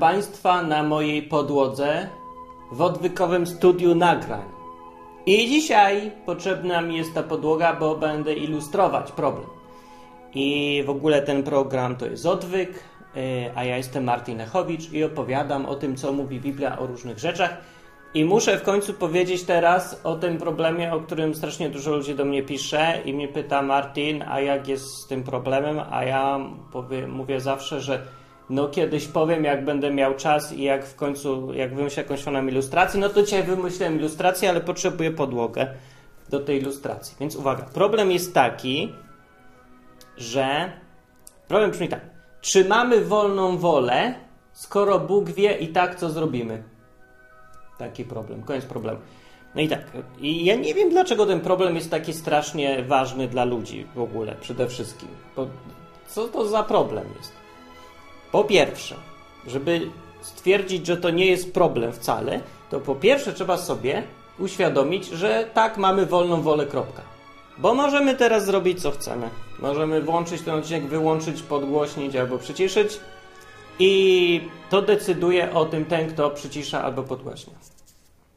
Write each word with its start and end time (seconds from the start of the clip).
Państwa 0.00 0.62
na 0.62 0.82
mojej 0.82 1.22
podłodze 1.22 2.08
w 2.72 2.82
odwykowym 2.82 3.46
studiu 3.46 3.94
nagrań. 3.94 4.42
I 5.26 5.48
dzisiaj 5.48 6.12
potrzebna 6.26 6.80
mi 6.80 6.96
jest 6.96 7.14
ta 7.14 7.22
podłoga, 7.22 7.74
bo 7.74 7.96
będę 7.96 8.34
ilustrować 8.34 9.12
problem. 9.12 9.46
I 10.34 10.82
w 10.86 10.90
ogóle 10.90 11.22
ten 11.22 11.42
program 11.42 11.96
to 11.96 12.06
jest 12.06 12.26
odwyk, 12.26 12.70
yy, 13.14 13.22
a 13.54 13.64
ja 13.64 13.76
jestem 13.76 14.04
Martin 14.04 14.40
Echowicz 14.40 14.92
i 14.92 15.04
opowiadam 15.04 15.66
o 15.66 15.74
tym, 15.74 15.96
co 15.96 16.12
mówi 16.12 16.40
Biblia 16.40 16.78
o 16.78 16.86
różnych 16.86 17.18
rzeczach. 17.18 17.56
I 18.14 18.24
muszę 18.24 18.58
w 18.58 18.62
końcu 18.62 18.94
powiedzieć 18.94 19.44
teraz 19.44 20.00
o 20.04 20.14
tym 20.14 20.38
problemie, 20.38 20.92
o 20.94 21.00
którym 21.00 21.34
strasznie 21.34 21.70
dużo 21.70 21.90
ludzi 21.90 22.14
do 22.14 22.24
mnie 22.24 22.42
pisze 22.42 22.98
i 23.04 23.14
mnie 23.14 23.28
pyta 23.28 23.62
Martin, 23.62 24.24
a 24.28 24.40
jak 24.40 24.68
jest 24.68 24.94
z 24.94 25.06
tym 25.06 25.22
problemem, 25.22 25.80
a 25.90 26.04
ja 26.04 26.40
mówię 27.08 27.40
zawsze, 27.40 27.80
że 27.80 28.06
no 28.50 28.68
kiedyś 28.68 29.06
powiem, 29.06 29.44
jak 29.44 29.64
będę 29.64 29.90
miał 29.90 30.14
czas 30.14 30.52
i 30.52 30.62
jak 30.62 30.86
w 30.86 30.96
końcu, 30.96 31.54
jak 31.54 31.74
wymyślę 31.74 32.02
jakąś 32.02 32.22
fajną 32.22 32.46
ilustrację, 32.46 33.00
no 33.00 33.08
to 33.08 33.22
dzisiaj 33.22 33.42
wymyśliłem 33.42 33.98
ilustrację, 33.98 34.50
ale 34.50 34.60
potrzebuję 34.60 35.10
podłogę 35.10 35.66
do 36.28 36.40
tej 36.40 36.60
ilustracji. 36.60 37.16
Więc 37.20 37.36
uwaga, 37.36 37.62
problem 37.62 38.10
jest 38.10 38.34
taki, 38.34 38.92
że 40.16 40.72
problem 41.48 41.70
brzmi 41.70 41.88
tak, 41.88 42.00
czy 42.40 42.64
mamy 42.64 43.04
wolną 43.04 43.58
wolę, 43.58 44.14
skoro 44.52 45.00
Bóg 45.00 45.30
wie 45.30 45.56
i 45.56 45.68
tak, 45.68 45.94
co 45.94 46.10
zrobimy? 46.10 46.62
Taki 47.78 48.04
problem, 48.04 48.42
koniec 48.42 48.64
problemu. 48.64 48.98
No 49.54 49.60
i 49.60 49.68
tak, 49.68 49.80
i 50.18 50.44
ja 50.44 50.54
nie 50.54 50.74
wiem, 50.74 50.90
dlaczego 50.90 51.26
ten 51.26 51.40
problem 51.40 51.74
jest 51.74 51.90
taki 51.90 52.12
strasznie 52.12 52.82
ważny 52.82 53.28
dla 53.28 53.44
ludzi 53.44 53.86
w 53.94 54.00
ogóle, 54.00 54.34
przede 54.40 54.68
wszystkim. 54.68 55.08
Bo 55.36 55.46
co 56.06 56.28
to 56.28 56.46
za 56.46 56.62
problem 56.62 57.04
jest? 57.18 57.45
Po 58.32 58.44
pierwsze, 58.44 58.94
żeby 59.46 59.90
stwierdzić, 60.20 60.86
że 60.86 60.96
to 60.96 61.10
nie 61.10 61.26
jest 61.26 61.54
problem 61.54 61.92
wcale, 61.92 62.40
to 62.70 62.80
po 62.80 62.94
pierwsze 62.94 63.32
trzeba 63.32 63.56
sobie 63.56 64.02
uświadomić, 64.38 65.06
że 65.06 65.50
tak, 65.54 65.78
mamy 65.78 66.06
wolną 66.06 66.42
wolę, 66.42 66.66
kropka. 66.66 67.02
Bo 67.58 67.74
możemy 67.74 68.14
teraz 68.14 68.46
zrobić 68.46 68.82
co 68.82 68.90
chcemy. 68.90 69.30
Możemy 69.58 70.02
włączyć 70.02 70.42
ten 70.42 70.54
odcinek, 70.54 70.86
wyłączyć, 70.86 71.42
podgłośnić 71.42 72.16
albo 72.16 72.38
przyciszyć 72.38 73.00
i 73.78 74.40
to 74.70 74.82
decyduje 74.82 75.54
o 75.54 75.64
tym 75.64 75.84
ten, 75.84 76.08
kto 76.08 76.30
przycisza 76.30 76.84
albo 76.84 77.02
podgłaśnia. 77.02 77.54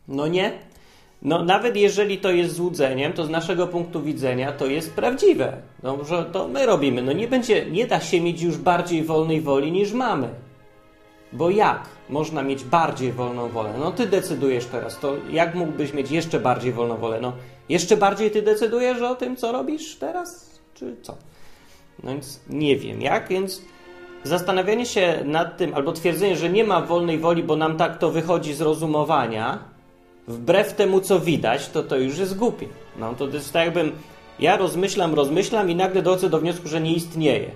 No 0.07 0.27
nie. 0.27 0.68
No 1.21 1.43
nawet 1.43 1.75
jeżeli 1.75 2.17
to 2.17 2.31
jest 2.31 2.55
złudzeniem, 2.55 3.13
to 3.13 3.25
z 3.25 3.29
naszego 3.29 3.67
punktu 3.67 4.01
widzenia 4.01 4.51
to 4.51 4.65
jest 4.65 4.93
prawdziwe. 4.93 5.57
No, 5.83 6.03
że 6.03 6.25
to 6.25 6.47
my 6.47 6.65
robimy. 6.65 7.01
No 7.01 7.13
nie 7.13 7.27
będzie, 7.27 7.65
nie 7.65 7.87
da 7.87 7.99
się 7.99 8.21
mieć 8.21 8.41
już 8.41 8.57
bardziej 8.57 9.03
wolnej 9.03 9.41
woli 9.41 9.71
niż 9.71 9.93
mamy. 9.93 10.29
Bo 11.33 11.49
jak 11.49 11.89
można 12.09 12.43
mieć 12.43 12.63
bardziej 12.63 13.11
wolną 13.11 13.49
wolę? 13.49 13.73
No 13.79 13.91
ty 13.91 14.07
decydujesz 14.07 14.65
teraz. 14.65 14.99
To 14.99 15.15
jak 15.31 15.55
mógłbyś 15.55 15.93
mieć 15.93 16.11
jeszcze 16.11 16.39
bardziej 16.39 16.73
wolną 16.73 16.97
wolę? 16.97 17.19
No 17.21 17.33
jeszcze 17.69 17.97
bardziej 17.97 18.31
ty 18.31 18.41
decydujesz 18.41 19.01
o 19.01 19.15
tym, 19.15 19.35
co 19.35 19.51
robisz 19.51 19.95
teraz? 19.95 20.59
Czy 20.73 20.95
co? 21.01 21.17
No 22.03 22.11
więc 22.11 22.39
nie 22.49 22.75
wiem 22.75 23.01
jak, 23.01 23.27
więc 23.27 23.61
zastanawianie 24.23 24.85
się 24.85 25.19
nad 25.25 25.57
tym, 25.57 25.73
albo 25.73 25.91
twierdzenie, 25.91 26.35
że 26.35 26.49
nie 26.49 26.63
ma 26.63 26.81
wolnej 26.81 27.19
woli, 27.19 27.43
bo 27.43 27.55
nam 27.55 27.77
tak 27.77 27.97
to 27.97 28.11
wychodzi 28.11 28.53
z 28.53 28.61
rozumowania, 28.61 29.59
wbrew 30.29 30.73
temu, 30.73 31.01
co 31.01 31.19
widać, 31.19 31.69
to 31.69 31.83
to 31.83 31.97
już 31.97 32.17
jest 32.17 32.37
głupie. 32.37 32.67
No 32.99 33.15
to 33.15 33.27
jest 33.27 33.53
tak 33.53 33.65
jakbym 33.65 33.91
ja 34.39 34.57
rozmyślam, 34.57 35.13
rozmyślam 35.13 35.69
i 35.69 35.75
nagle 35.75 36.01
dochodzę 36.01 36.29
do 36.29 36.39
wniosku, 36.39 36.67
że 36.67 36.81
nie 36.81 36.93
istnieje. 36.93 37.51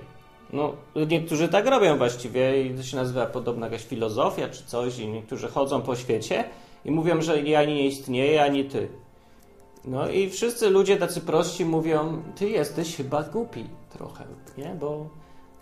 No, 0.54 0.74
niektórzy 1.08 1.48
tak 1.48 1.68
robią 1.68 1.98
właściwie 1.98 2.64
i 2.64 2.74
to 2.78 2.84
się 2.84 2.98
nazywa 2.98 3.26
podobna 3.26 3.66
jakaś 3.66 3.86
filozofia 3.86 4.50
czy 4.50 4.66
coś 4.66 5.00
i 5.00 5.08
niektórzy 5.08 5.48
chodzą 5.48 5.82
po 5.82 5.96
świecie 5.96 6.44
i 6.86 6.92
mówią, 6.92 7.22
że 7.22 7.42
ja 7.42 7.66
nie 7.66 7.88
istnieję, 7.88 8.44
ani 8.44 8.66
ty. 8.66 8.88
No 9.86 10.10
i 10.10 10.30
wszyscy 10.30 10.70
ludzie 10.70 10.98
tacy 10.98 11.22
prości 11.22 11.66
mówią, 11.66 12.24
ty 12.36 12.50
jesteś 12.50 12.96
chyba 12.96 13.24
głupi 13.24 13.66
trochę, 13.90 14.24
nie? 14.58 14.76
Bo 14.80 15.08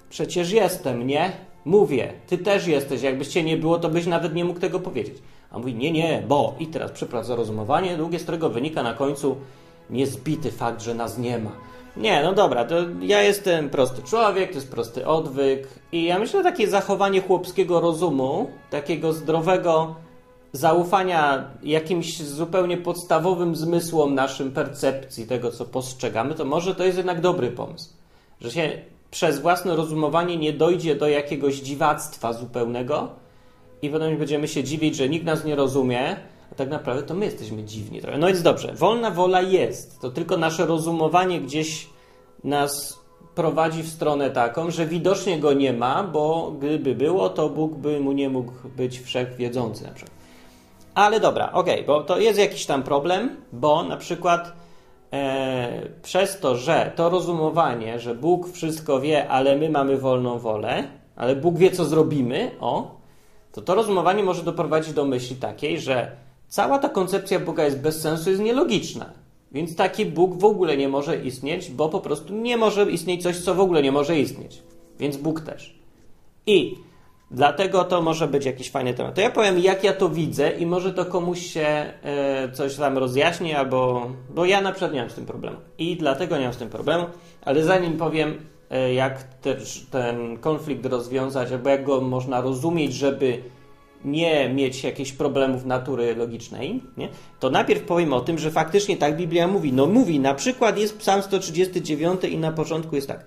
przecież 0.09 0.51
jestem, 0.51 1.07
nie? 1.07 1.31
Mówię, 1.65 2.13
ty 2.27 2.37
też 2.37 2.67
jesteś, 2.67 3.01
jakbyś 3.01 3.27
cię 3.27 3.43
nie 3.43 3.57
było, 3.57 3.79
to 3.79 3.89
byś 3.89 4.05
nawet 4.05 4.35
nie 4.35 4.45
mógł 4.45 4.59
tego 4.59 4.79
powiedzieć. 4.79 5.17
A 5.51 5.59
mówi, 5.59 5.75
nie, 5.75 5.91
nie, 5.91 6.23
bo 6.27 6.55
i 6.59 6.67
teraz 6.67 6.91
przeprowadza 6.91 7.35
rozumowanie 7.35 7.97
długie, 7.97 8.19
z 8.19 8.23
którego 8.23 8.49
wynika 8.49 8.83
na 8.83 8.93
końcu 8.93 9.35
niezbity 9.89 10.51
fakt, 10.51 10.81
że 10.81 10.93
nas 10.93 11.17
nie 11.17 11.39
ma. 11.39 11.51
Nie, 11.97 12.23
no 12.23 12.33
dobra, 12.33 12.65
to 12.65 12.75
ja 13.01 13.21
jestem 13.21 13.69
prosty 13.69 14.01
człowiek, 14.03 14.49
to 14.49 14.55
jest 14.55 14.71
prosty 14.71 15.07
odwyk 15.07 15.67
i 15.91 16.03
ja 16.03 16.19
myślę, 16.19 16.39
że 16.39 16.43
takie 16.43 16.69
zachowanie 16.69 17.21
chłopskiego 17.21 17.79
rozumu, 17.79 18.47
takiego 18.69 19.13
zdrowego 19.13 19.95
zaufania 20.53 21.49
jakimś 21.63 22.21
zupełnie 22.21 22.77
podstawowym 22.77 23.55
zmysłom 23.55 24.15
naszym 24.15 24.51
percepcji 24.51 25.27
tego, 25.27 25.51
co 25.51 25.65
postrzegamy, 25.65 26.35
to 26.35 26.45
może 26.45 26.75
to 26.75 26.83
jest 26.83 26.97
jednak 26.97 27.21
dobry 27.21 27.51
pomysł. 27.51 27.89
Że 28.41 28.51
się 28.51 28.81
przez 29.11 29.39
własne 29.39 29.75
rozumowanie 29.75 30.37
nie 30.37 30.53
dojdzie 30.53 30.95
do 30.95 31.07
jakiegoś 31.07 31.55
dziwactwa 31.55 32.33
zupełnego 32.33 33.09
i 33.81 33.89
potem 33.89 34.17
będziemy 34.17 34.47
się 34.47 34.63
dziwić, 34.63 34.95
że 34.95 35.09
nikt 35.09 35.25
nas 35.25 35.45
nie 35.45 35.55
rozumie, 35.55 36.15
a 36.51 36.55
tak 36.55 36.69
naprawdę 36.69 37.03
to 37.03 37.13
my 37.13 37.25
jesteśmy 37.25 37.63
dziwni 37.63 38.01
trochę. 38.01 38.17
No 38.17 38.27
więc 38.27 38.41
dobrze, 38.41 38.73
wolna 38.73 39.11
wola 39.11 39.41
jest, 39.41 40.01
to 40.01 40.11
tylko 40.11 40.37
nasze 40.37 40.65
rozumowanie 40.65 41.41
gdzieś 41.41 41.87
nas 42.43 43.01
prowadzi 43.35 43.83
w 43.83 43.89
stronę 43.89 44.29
taką, 44.29 44.71
że 44.71 44.85
widocznie 44.85 45.39
go 45.39 45.53
nie 45.53 45.73
ma, 45.73 46.03
bo 46.03 46.51
gdyby 46.59 46.95
było, 46.95 47.29
to 47.29 47.49
Bóg 47.49 47.75
by 47.75 47.99
mu 47.99 48.11
nie 48.11 48.29
mógł 48.29 48.51
być 48.77 48.99
wszechwiedzący 48.99 49.83
na 49.83 49.91
przykład. 49.91 50.21
Ale 50.95 51.19
dobra, 51.19 51.51
okej, 51.51 51.73
okay, 51.73 51.85
bo 51.87 52.03
to 52.03 52.19
jest 52.19 52.39
jakiś 52.39 52.65
tam 52.65 52.83
problem, 52.83 53.35
bo 53.53 53.83
na 53.83 53.97
przykład 53.97 54.53
e, 55.13 55.81
przez 56.03 56.39
to, 56.39 56.55
że 56.55 56.91
to 56.95 57.09
rozumowanie, 57.09 57.99
że 57.99 58.15
Bóg 58.15 58.49
wszystko 58.49 58.99
wie, 58.99 59.27
ale 59.29 59.57
my 59.57 59.69
mamy 59.69 59.97
wolną 59.97 60.39
wolę, 60.39 60.87
ale 61.15 61.35
Bóg 61.35 61.57
wie, 61.57 61.71
co 61.71 61.85
zrobimy, 61.85 62.51
o, 62.59 63.00
to 63.51 63.61
to 63.61 63.75
rozumowanie 63.75 64.23
może 64.23 64.43
doprowadzić 64.43 64.93
do 64.93 65.05
myśli 65.05 65.35
takiej, 65.35 65.79
że 65.79 66.11
cała 66.47 66.79
ta 66.79 66.89
koncepcja 66.89 67.39
Boga 67.39 67.65
jest 67.65 67.79
bez 67.79 68.01
sensu, 68.01 68.29
jest 68.29 68.41
nielogiczna. 68.41 69.09
Więc 69.51 69.75
taki 69.75 70.05
Bóg 70.05 70.39
w 70.39 70.45
ogóle 70.45 70.77
nie 70.77 70.89
może 70.89 71.17
istnieć, 71.17 71.71
bo 71.71 71.89
po 71.89 71.99
prostu 71.99 72.33
nie 72.33 72.57
może 72.57 72.91
istnieć 72.91 73.23
coś, 73.23 73.37
co 73.37 73.55
w 73.55 73.59
ogóle 73.59 73.83
nie 73.83 73.91
może 73.91 74.19
istnieć. 74.19 74.63
Więc 74.99 75.17
Bóg 75.17 75.41
też. 75.41 75.75
I 76.45 76.75
dlatego 77.31 77.83
to 77.83 78.01
może 78.01 78.27
być 78.27 78.45
jakiś 78.45 78.71
fajny 78.71 78.93
temat. 78.93 79.15
To 79.15 79.21
ja 79.21 79.31
powiem, 79.31 79.59
jak 79.59 79.83
ja 79.83 79.93
to 79.93 80.09
widzę 80.09 80.51
i 80.51 80.65
może 80.65 80.93
to 80.93 81.05
komuś 81.05 81.39
się 81.39 81.93
e, 82.03 82.51
coś 82.53 82.75
tam 82.75 82.97
rozjaśni, 82.97 83.53
albo... 83.53 84.11
Bo 84.29 84.45
ja 84.45 84.61
na 84.61 84.71
przykład 84.71 84.93
nie 84.93 84.99
mam 84.99 85.09
z 85.09 85.13
tym 85.13 85.25
problemu. 85.25 85.57
I 85.77 85.97
dlatego 85.97 86.37
nie 86.37 86.43
mam 86.43 86.53
z 86.53 86.57
tym 86.57 86.69
problemu. 86.69 87.05
Ale 87.41 87.63
zanim 87.63 87.97
powiem, 87.97 88.45
jak 88.95 89.23
też 89.23 89.85
ten 89.91 90.37
konflikt 90.37 90.85
rozwiązać, 90.85 91.51
albo 91.51 91.69
jak 91.69 91.83
go 91.83 92.01
można 92.01 92.41
rozumieć, 92.41 92.93
żeby 92.93 93.43
nie 94.05 94.49
mieć 94.49 94.83
jakichś 94.83 95.11
problemów 95.11 95.65
natury 95.65 96.15
logicznej, 96.15 96.83
nie? 96.97 97.09
to 97.39 97.49
najpierw 97.49 97.83
powiem 97.83 98.13
o 98.13 98.21
tym, 98.21 98.39
że 98.39 98.51
faktycznie 98.51 98.97
tak 98.97 99.17
Biblia 99.17 99.47
mówi. 99.47 99.73
No 99.73 99.87
mówi, 99.87 100.19
na 100.19 100.33
przykład 100.33 100.77
jest 100.77 100.97
Psalm 100.97 101.21
139 101.21 102.23
i 102.23 102.37
na 102.37 102.51
początku 102.51 102.95
jest 102.95 103.07
tak. 103.07 103.25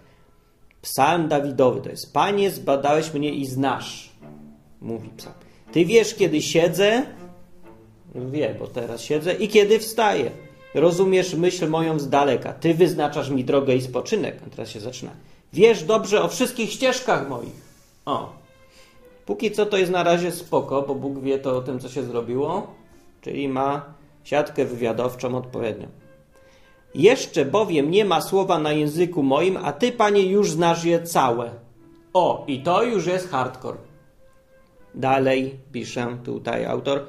Psalm 0.82 1.29
Dawidowy 1.29 1.81
to 1.81 1.88
jest 1.88 2.12
Panie, 2.12 2.50
zbadałeś 2.50 3.14
mnie 3.14 3.35
i 3.35 3.47
znasz. 3.47 4.11
Mówi 4.81 5.11
psalm. 5.17 5.37
Ty 5.73 5.85
wiesz, 5.85 6.14
kiedy 6.14 6.43
siedzę, 6.43 7.02
wie, 8.14 8.56
bo 8.58 8.67
teraz 8.67 9.02
siedzę, 9.02 9.35
i 9.35 9.49
kiedy 9.49 9.79
wstaję. 9.79 10.31
Rozumiesz 10.75 11.35
myśl 11.35 11.69
moją 11.69 11.99
z 11.99 12.08
daleka. 12.08 12.52
Ty 12.52 12.75
wyznaczasz 12.75 13.31
mi 13.31 13.44
drogę 13.44 13.75
i 13.76 13.82
spoczynek. 13.82 14.37
A 14.47 14.50
teraz 14.50 14.69
się 14.69 14.81
zaczyna. 14.81 15.11
Wiesz 15.54 15.84
dobrze 15.84 16.22
o 16.22 16.28
wszystkich 16.28 16.72
ścieżkach 16.72 17.28
moich. 17.28 17.64
O, 18.06 18.32
Póki 19.26 19.50
co 19.50 19.66
to 19.66 19.76
jest 19.76 19.92
na 19.92 20.02
razie 20.02 20.32
spoko, 20.32 20.82
bo 20.82 20.94
Bóg 20.94 21.18
wie 21.20 21.38
to 21.38 21.56
o 21.56 21.60
tym, 21.60 21.80
co 21.80 21.88
się 21.88 22.02
zrobiło, 22.02 22.66
czyli 23.20 23.48
ma 23.48 23.94
siatkę 24.24 24.64
wywiadowczą 24.64 25.36
odpowiednią. 25.36 25.88
Jeszcze 26.94 27.44
bowiem 27.44 27.90
nie 27.90 28.04
ma 28.04 28.20
słowa 28.20 28.58
na 28.58 28.72
języku 28.72 29.22
moim, 29.22 29.56
a 29.56 29.72
ty, 29.72 29.92
panie, 29.92 30.22
już 30.22 30.50
znasz 30.50 30.84
je 30.84 31.02
całe. 31.02 31.50
O, 32.12 32.44
i 32.46 32.62
to 32.62 32.82
już 32.82 33.06
jest 33.06 33.30
hardcore. 33.30 33.78
Dalej 34.94 35.58
piszę 35.72 36.16
tutaj 36.24 36.64
autor. 36.64 37.06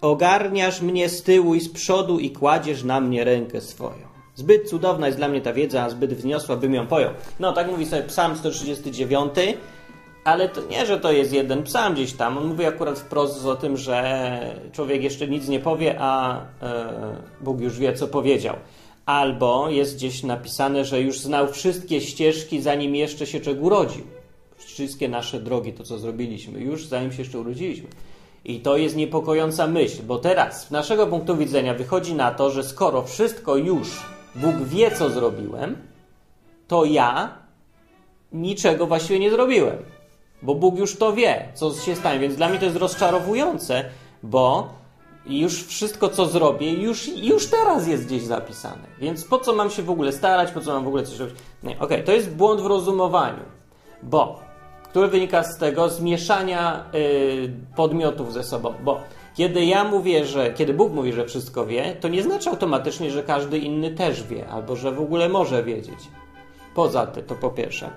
Ogarniasz 0.00 0.82
mnie 0.82 1.08
z 1.08 1.22
tyłu 1.22 1.54
i 1.54 1.60
z 1.60 1.68
przodu 1.68 2.18
i 2.18 2.30
kładziesz 2.30 2.84
na 2.84 3.00
mnie 3.00 3.24
rękę 3.24 3.60
swoją. 3.60 4.09
Zbyt 4.40 4.68
cudowna 4.68 5.06
jest 5.06 5.18
dla 5.18 5.28
mnie 5.28 5.40
ta 5.40 5.52
wiedza, 5.52 5.90
zbyt 5.90 6.14
wzniosła, 6.14 6.56
bym 6.56 6.74
ją 6.74 6.86
pojął. 6.86 7.10
No, 7.40 7.52
tak 7.52 7.70
mówi 7.70 7.86
sobie 7.86 8.02
Psalm 8.02 8.36
139. 8.36 9.32
Ale 10.24 10.48
to 10.48 10.60
nie, 10.70 10.86
że 10.86 11.00
to 11.00 11.12
jest 11.12 11.32
jeden 11.32 11.62
psalm 11.62 11.94
gdzieś 11.94 12.12
tam. 12.12 12.38
On 12.38 12.46
mówi 12.46 12.64
akurat 12.64 12.98
wprost 12.98 13.46
o 13.46 13.56
tym, 13.56 13.76
że 13.76 14.40
człowiek 14.72 15.02
jeszcze 15.02 15.28
nic 15.28 15.48
nie 15.48 15.60
powie, 15.60 15.96
a 15.98 16.40
e, 16.62 17.16
Bóg 17.40 17.60
już 17.60 17.78
wie, 17.78 17.92
co 17.94 18.08
powiedział. 18.08 18.56
Albo 19.06 19.70
jest 19.70 19.96
gdzieś 19.96 20.22
napisane, 20.22 20.84
że 20.84 21.00
już 21.00 21.18
znał 21.18 21.48
wszystkie 21.48 22.00
ścieżki, 22.00 22.60
zanim 22.60 22.94
jeszcze 22.94 23.26
się 23.26 23.40
czego 23.40 23.66
urodził. 23.66 24.04
wszystkie 24.56 25.08
nasze 25.08 25.40
drogi, 25.40 25.72
to 25.72 25.84
co 25.84 25.98
zrobiliśmy, 25.98 26.60
już 26.60 26.86
zanim 26.86 27.12
się 27.12 27.18
jeszcze 27.18 27.38
urodziliśmy. 27.38 27.88
I 28.44 28.60
to 28.60 28.76
jest 28.76 28.96
niepokojąca 28.96 29.66
myśl, 29.66 30.02
bo 30.02 30.18
teraz 30.18 30.66
z 30.66 30.70
naszego 30.70 31.06
punktu 31.06 31.36
widzenia 31.36 31.74
wychodzi 31.74 32.14
na 32.14 32.30
to, 32.30 32.50
że 32.50 32.62
skoro 32.64 33.02
wszystko 33.02 33.56
już 33.56 33.88
Bóg 34.34 34.56
wie, 34.56 34.90
co 34.90 35.10
zrobiłem, 35.10 35.76
to 36.68 36.84
ja 36.84 37.38
niczego 38.32 38.86
właściwie 38.86 39.18
nie 39.18 39.30
zrobiłem. 39.30 39.76
Bo 40.42 40.54
Bóg 40.54 40.78
już 40.78 40.96
to 40.96 41.12
wie, 41.12 41.48
co 41.54 41.74
się 41.74 41.96
stanie. 41.96 42.18
Więc 42.18 42.36
dla 42.36 42.48
mnie 42.48 42.58
to 42.58 42.64
jest 42.64 42.76
rozczarowujące, 42.76 43.84
bo 44.22 44.68
już 45.26 45.64
wszystko, 45.64 46.08
co 46.08 46.26
zrobię, 46.26 46.72
już, 46.72 47.08
już 47.08 47.46
teraz 47.46 47.86
jest 47.86 48.06
gdzieś 48.06 48.22
zapisane. 48.22 48.82
Więc 48.98 49.24
po 49.24 49.38
co 49.38 49.52
mam 49.52 49.70
się 49.70 49.82
w 49.82 49.90
ogóle 49.90 50.12
starać, 50.12 50.52
po 50.52 50.60
co 50.60 50.72
mam 50.72 50.84
w 50.84 50.88
ogóle 50.88 51.02
coś 51.02 51.18
robić? 51.18 51.34
Nie, 51.62 51.70
okej, 51.70 51.86
okay, 51.86 52.02
to 52.02 52.12
jest 52.12 52.30
błąd 52.30 52.60
w 52.60 52.66
rozumowaniu, 52.66 53.42
bo 54.02 54.40
który 54.82 55.08
wynika 55.08 55.42
z 55.42 55.58
tego 55.58 55.88
zmieszania 55.88 56.84
y, 56.94 57.52
podmiotów 57.76 58.32
ze 58.32 58.44
sobą, 58.44 58.74
bo 58.84 59.00
kiedy 59.34 59.64
ja 59.64 59.84
mówię, 59.84 60.24
że, 60.24 60.52
kiedy 60.54 60.74
Bóg 60.74 60.92
mówi, 60.92 61.12
że 61.12 61.24
wszystko 61.26 61.66
wie, 61.66 61.96
to 62.00 62.08
nie 62.08 62.22
znaczy 62.22 62.50
automatycznie, 62.50 63.10
że 63.10 63.22
każdy 63.22 63.58
inny 63.58 63.90
też 63.90 64.22
wie, 64.22 64.48
albo 64.48 64.76
że 64.76 64.92
w 64.92 65.00
ogóle 65.00 65.28
może 65.28 65.64
wiedzieć. 65.64 65.98
Poza 66.74 67.06
tym, 67.06 67.24
to 67.24 67.34
po 67.34 67.50
pierwsze. 67.50 67.90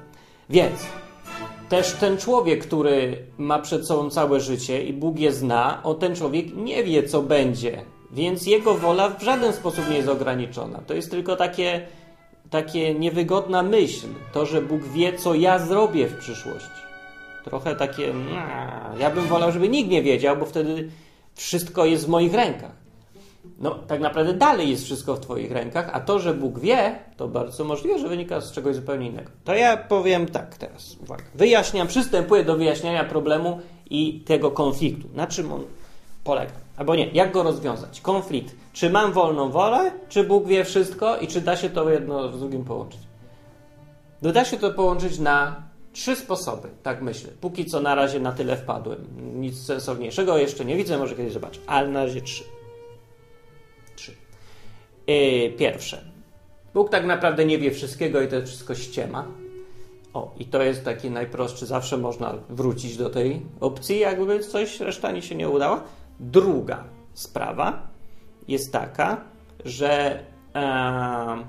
Więc 0.49 0.85
też 1.69 1.91
ten 1.91 2.17
człowiek, 2.17 2.67
który 2.67 3.17
ma 3.37 3.59
przed 3.59 3.87
sobą 3.87 4.09
całe 4.09 4.39
życie 4.39 4.83
i 4.83 4.93
Bóg 4.93 5.19
je 5.19 5.31
zna, 5.31 5.81
on 5.83 5.99
ten 5.99 6.15
człowiek 6.15 6.55
nie 6.55 6.83
wie, 6.83 7.03
co 7.03 7.21
będzie. 7.21 7.81
Więc 8.11 8.45
jego 8.45 8.73
wola 8.73 9.09
w 9.09 9.23
żaden 9.23 9.53
sposób 9.53 9.89
nie 9.89 9.95
jest 9.95 10.09
ograniczona. 10.09 10.79
To 10.87 10.93
jest 10.93 11.11
tylko 11.11 11.35
takie, 11.35 11.87
takie 12.49 12.93
niewygodna 12.93 13.63
myśl, 13.63 14.07
to, 14.33 14.45
że 14.45 14.61
Bóg 14.61 14.83
wie, 14.83 15.13
co 15.13 15.33
ja 15.33 15.59
zrobię 15.59 16.07
w 16.07 16.17
przyszłości. 16.17 16.83
Trochę 17.43 17.75
takie, 17.75 18.13
ja 18.99 19.09
bym 19.09 19.23
wolał, 19.23 19.51
żeby 19.51 19.69
nikt 19.69 19.89
nie 19.89 20.03
wiedział, 20.03 20.37
bo 20.37 20.45
wtedy 20.45 20.89
wszystko 21.35 21.85
jest 21.85 22.05
w 22.05 22.09
moich 22.09 22.33
rękach. 22.33 22.83
No, 23.59 23.75
tak 23.87 23.99
naprawdę 23.99 24.33
dalej 24.33 24.69
jest 24.69 24.83
wszystko 24.83 25.15
w 25.15 25.19
Twoich 25.19 25.51
rękach, 25.51 25.89
a 25.93 25.99
to, 25.99 26.19
że 26.19 26.33
Bóg 26.33 26.59
wie, 26.59 26.99
to 27.17 27.27
bardzo 27.27 27.63
możliwe, 27.63 27.99
że 27.99 28.07
wynika 28.07 28.41
z 28.41 28.51
czegoś 28.51 28.75
zupełnie 28.75 29.07
innego. 29.07 29.31
To 29.43 29.55
ja 29.55 29.77
powiem 29.77 30.25
tak 30.25 30.57
teraz. 30.57 30.97
Uwaga. 31.03 31.23
Wyjaśniam, 31.35 31.87
przystępuję 31.87 32.43
do 32.43 32.55
wyjaśniania 32.55 33.03
problemu 33.03 33.59
i 33.89 34.21
tego 34.25 34.51
konfliktu. 34.51 35.07
Na 35.13 35.27
czym 35.27 35.51
on 35.51 35.63
polega? 36.23 36.53
Albo 36.77 36.95
nie, 36.95 37.07
jak 37.07 37.31
go 37.31 37.43
rozwiązać? 37.43 38.01
Konflikt. 38.01 38.55
Czy 38.73 38.89
mam 38.89 39.13
wolną 39.13 39.49
wolę, 39.49 39.91
czy 40.09 40.23
Bóg 40.23 40.47
wie 40.47 40.65
wszystko 40.65 41.17
i 41.17 41.27
czy 41.27 41.41
da 41.41 41.55
się 41.55 41.69
to 41.69 41.89
jedno 41.89 42.31
z 42.31 42.39
drugim 42.39 42.65
połączyć? 42.65 42.99
No, 44.21 44.31
da 44.31 44.45
się 44.45 44.57
to 44.57 44.71
połączyć 44.71 45.19
na 45.19 45.63
trzy 45.93 46.15
sposoby, 46.15 46.69
tak 46.83 47.01
myślę. 47.01 47.31
Póki 47.41 47.65
co 47.65 47.81
na 47.81 47.95
razie 47.95 48.19
na 48.19 48.31
tyle 48.31 48.57
wpadłem. 48.57 49.05
Nic 49.41 49.65
sensowniejszego 49.65 50.37
jeszcze 50.37 50.65
nie 50.65 50.75
widzę, 50.75 50.97
może 50.97 51.15
kiedyś 51.15 51.33
zobaczę. 51.33 51.59
Ale 51.67 51.87
na 51.87 52.03
razie 52.03 52.21
trzy. 52.21 52.43
Yy, 55.07 55.49
pierwsze. 55.57 56.01
Bóg 56.73 56.89
tak 56.89 57.05
naprawdę 57.05 57.45
nie 57.45 57.59
wie 57.59 57.71
wszystkiego 57.71 58.21
i 58.21 58.27
to 58.27 58.35
jest 58.35 58.47
wszystko 58.47 58.75
ściema. 58.75 59.27
O, 60.13 60.33
i 60.39 60.45
to 60.45 60.63
jest 60.63 60.85
taki 60.85 61.11
najprostszy, 61.11 61.65
zawsze 61.65 61.97
można 61.97 62.33
wrócić 62.49 62.97
do 62.97 63.09
tej 63.09 63.41
opcji, 63.59 63.99
jakby 63.99 64.39
coś 64.39 64.79
reszta 64.79 65.11
nie 65.11 65.21
się 65.21 65.35
nie 65.35 65.49
udała. 65.49 65.83
Druga 66.19 66.83
sprawa 67.13 67.87
jest 68.47 68.71
taka, 68.71 69.21
że 69.65 70.19
e, 70.55 71.43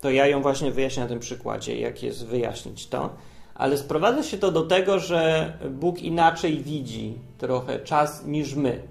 to 0.00 0.10
ja 0.10 0.26
ją 0.26 0.42
właśnie 0.42 0.70
wyjaśnię 0.70 1.02
na 1.02 1.08
tym 1.08 1.20
przykładzie, 1.20 1.80
jak 1.80 2.02
jest 2.02 2.26
wyjaśnić 2.26 2.86
to, 2.86 3.10
ale 3.58 3.78
sprowadza 3.78 4.22
się 4.22 4.38
to 4.38 4.52
do 4.52 4.62
tego, 4.62 4.98
że 4.98 5.52
Bóg 5.70 6.02
inaczej 6.02 6.58
widzi 6.58 7.18
trochę 7.38 7.78
czas 7.78 8.26
niż 8.26 8.54
my. 8.54 8.82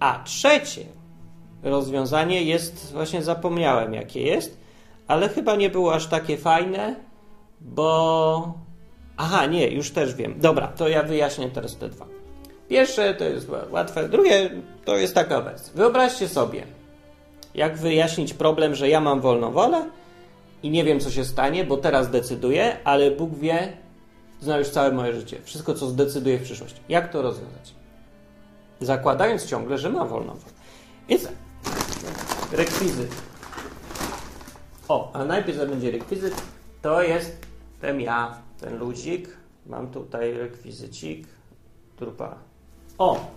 A 0.00 0.22
trzecie, 0.24 0.84
rozwiązanie 1.62 2.42
jest, 2.42 2.92
właśnie 2.92 3.22
zapomniałem 3.22 3.94
jakie 3.94 4.22
jest, 4.22 4.58
ale 5.06 5.28
chyba 5.28 5.56
nie 5.56 5.70
było 5.70 5.94
aż 5.94 6.06
takie 6.06 6.36
fajne, 6.36 6.96
bo. 7.60 8.54
Aha, 9.16 9.46
nie, 9.46 9.68
już 9.68 9.90
też 9.90 10.14
wiem. 10.14 10.34
Dobra, 10.40 10.68
to 10.68 10.88
ja 10.88 11.02
wyjaśnię 11.02 11.50
teraz 11.50 11.76
te 11.76 11.88
dwa. 11.88 12.06
Pierwsze 12.68 13.14
to 13.14 13.24
jest 13.24 13.48
łatwe, 13.70 14.08
drugie 14.08 14.50
to 14.84 14.96
jest 14.96 15.14
taka 15.14 15.40
wersja. 15.40 15.72
Wyobraźcie 15.74 16.28
sobie, 16.28 16.66
jak 17.54 17.76
wyjaśnić 17.76 18.34
problem, 18.34 18.74
że 18.74 18.88
ja 18.88 19.00
mam 19.00 19.20
wolną 19.20 19.52
wolę 19.52 19.90
i 20.62 20.70
nie 20.70 20.84
wiem, 20.84 21.00
co 21.00 21.10
się 21.10 21.24
stanie, 21.24 21.64
bo 21.64 21.76
teraz 21.76 22.10
decyduję, 22.10 22.76
ale 22.84 23.10
Bóg 23.10 23.34
wie, 23.34 23.76
zna 24.44 24.58
już 24.58 24.68
całe 24.68 24.92
moje 24.92 25.14
życie, 25.14 25.42
wszystko, 25.42 25.74
co 25.74 25.86
zdecyduje 25.86 26.38
w 26.38 26.42
przyszłości. 26.42 26.80
Jak 26.88 27.12
to 27.12 27.22
rozwiązać? 27.22 27.74
Zakładając 28.80 29.46
ciągle, 29.46 29.78
że 29.78 29.90
mam 29.90 30.08
wolną 30.08 30.34
wolę. 30.34 30.54
Więc 31.08 31.28
rekwizyt. 32.52 33.10
O, 34.88 35.10
a 35.12 35.24
najpierw 35.24 35.58
będzie 35.58 35.90
rekwizyt. 35.90 36.42
To 36.82 37.02
jest 37.02 37.46
ten 37.80 38.00
ja, 38.00 38.38
ten 38.60 38.78
ludzik. 38.78 39.28
Mam 39.66 39.90
tutaj 39.90 40.32
rekwizycik. 40.32 41.26
Trupa. 41.96 42.38
O! 42.98 43.30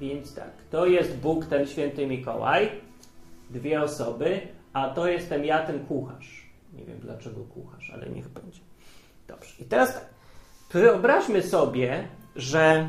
Więc 0.00 0.34
tak, 0.34 0.50
to 0.70 0.86
jest 0.86 1.16
Bóg, 1.16 1.46
ten 1.46 1.66
święty 1.66 2.06
Mikołaj. 2.06 2.70
Dwie 3.50 3.82
osoby. 3.82 4.40
A 4.72 4.88
to 4.88 5.06
jestem 5.08 5.44
ja, 5.44 5.66
ten 5.66 5.86
kucharz. 5.86 6.46
Nie 6.72 6.84
wiem 6.84 6.98
dlaczego 6.98 7.44
kucharz, 7.44 7.90
ale 7.90 8.08
niech 8.10 8.28
będzie. 8.28 8.60
Dobrze. 9.28 9.54
I 9.60 9.64
teraz 9.64 9.94
tak. 9.94 10.11
Wyobraźmy 10.72 11.42
sobie, 11.42 12.08
że 12.36 12.88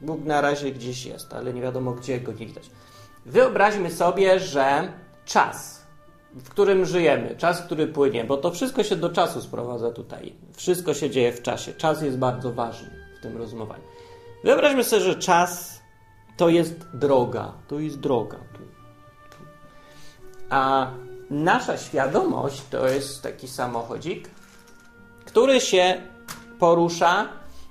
Bóg 0.00 0.24
na 0.24 0.40
razie 0.40 0.72
gdzieś 0.72 1.06
jest, 1.06 1.32
ale 1.32 1.54
nie 1.54 1.62
wiadomo 1.62 1.92
gdzie 1.92 2.20
go 2.20 2.32
nie 2.32 2.46
widać. 2.46 2.70
Wyobraźmy 3.26 3.90
sobie, 3.90 4.40
że 4.40 4.92
czas, 5.24 5.86
w 6.34 6.48
którym 6.48 6.86
żyjemy, 6.86 7.36
czas, 7.36 7.62
który 7.62 7.86
płynie, 7.86 8.24
bo 8.24 8.36
to 8.36 8.50
wszystko 8.50 8.82
się 8.82 8.96
do 8.96 9.10
czasu 9.10 9.40
sprowadza 9.40 9.90
tutaj. 9.90 10.34
Wszystko 10.56 10.94
się 10.94 11.10
dzieje 11.10 11.32
w 11.32 11.42
czasie. 11.42 11.72
Czas 11.74 12.02
jest 12.02 12.18
bardzo 12.18 12.52
ważny 12.52 12.90
w 13.18 13.22
tym 13.22 13.36
rozumowaniu. 13.36 13.82
Wyobraźmy 14.44 14.84
sobie, 14.84 15.02
że 15.02 15.16
czas 15.16 15.82
to 16.36 16.48
jest 16.48 16.86
droga. 16.94 17.52
To 17.68 17.80
jest 17.80 18.00
droga. 18.00 18.38
A 20.50 20.90
nasza 21.30 21.76
świadomość 21.76 22.62
to 22.70 22.88
jest 22.88 23.22
taki 23.22 23.48
samochodzik, 23.48 24.30
który 25.24 25.60
się 25.60 26.02
porusza 26.58 27.28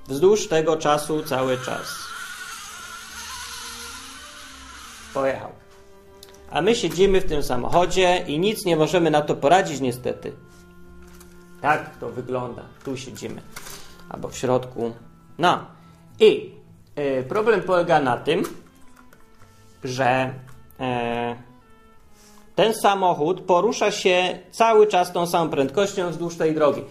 wzdłuż 0.08 0.48
tego 0.48 0.77
czasu 0.77 1.24
cały 1.24 1.58
czas. 1.58 2.15
pojechał. 5.15 5.51
A 6.51 6.62
my 6.62 6.75
siedzimy 6.75 7.22
w 7.22 7.25
tym 7.25 7.44
samochodzie 7.44 8.24
i 8.27 8.39
nic 8.39 8.65
nie 8.65 8.75
możemy 8.75 9.12
na 9.12 9.22
to 9.22 9.36
poradzić, 9.36 9.82
niestety. 9.82 10.34
Tak 11.62 11.98
to 12.00 12.10
wygląda. 12.10 12.62
Tu 12.84 12.98
siedzimy. 12.98 13.42
Albo 14.10 14.27
w 14.30 14.38
środku. 14.38 14.94
No. 15.38 15.65
I 16.20 16.51
y, 17.00 17.24
problem 17.30 17.62
polega 17.62 18.00
na 18.01 18.18
tym, 18.18 18.44
że 19.84 20.34
y, 20.80 20.84
ten 22.56 22.74
samochód 22.74 23.42
porusza 23.42 23.92
się 23.92 24.39
cały 24.51 24.88
czas 24.88 25.13
tą 25.13 25.27
samą 25.27 25.50
prędkością 25.50 26.10
wzdłuż 26.10 26.36
tej 26.38 26.56
drogi. 26.56 26.82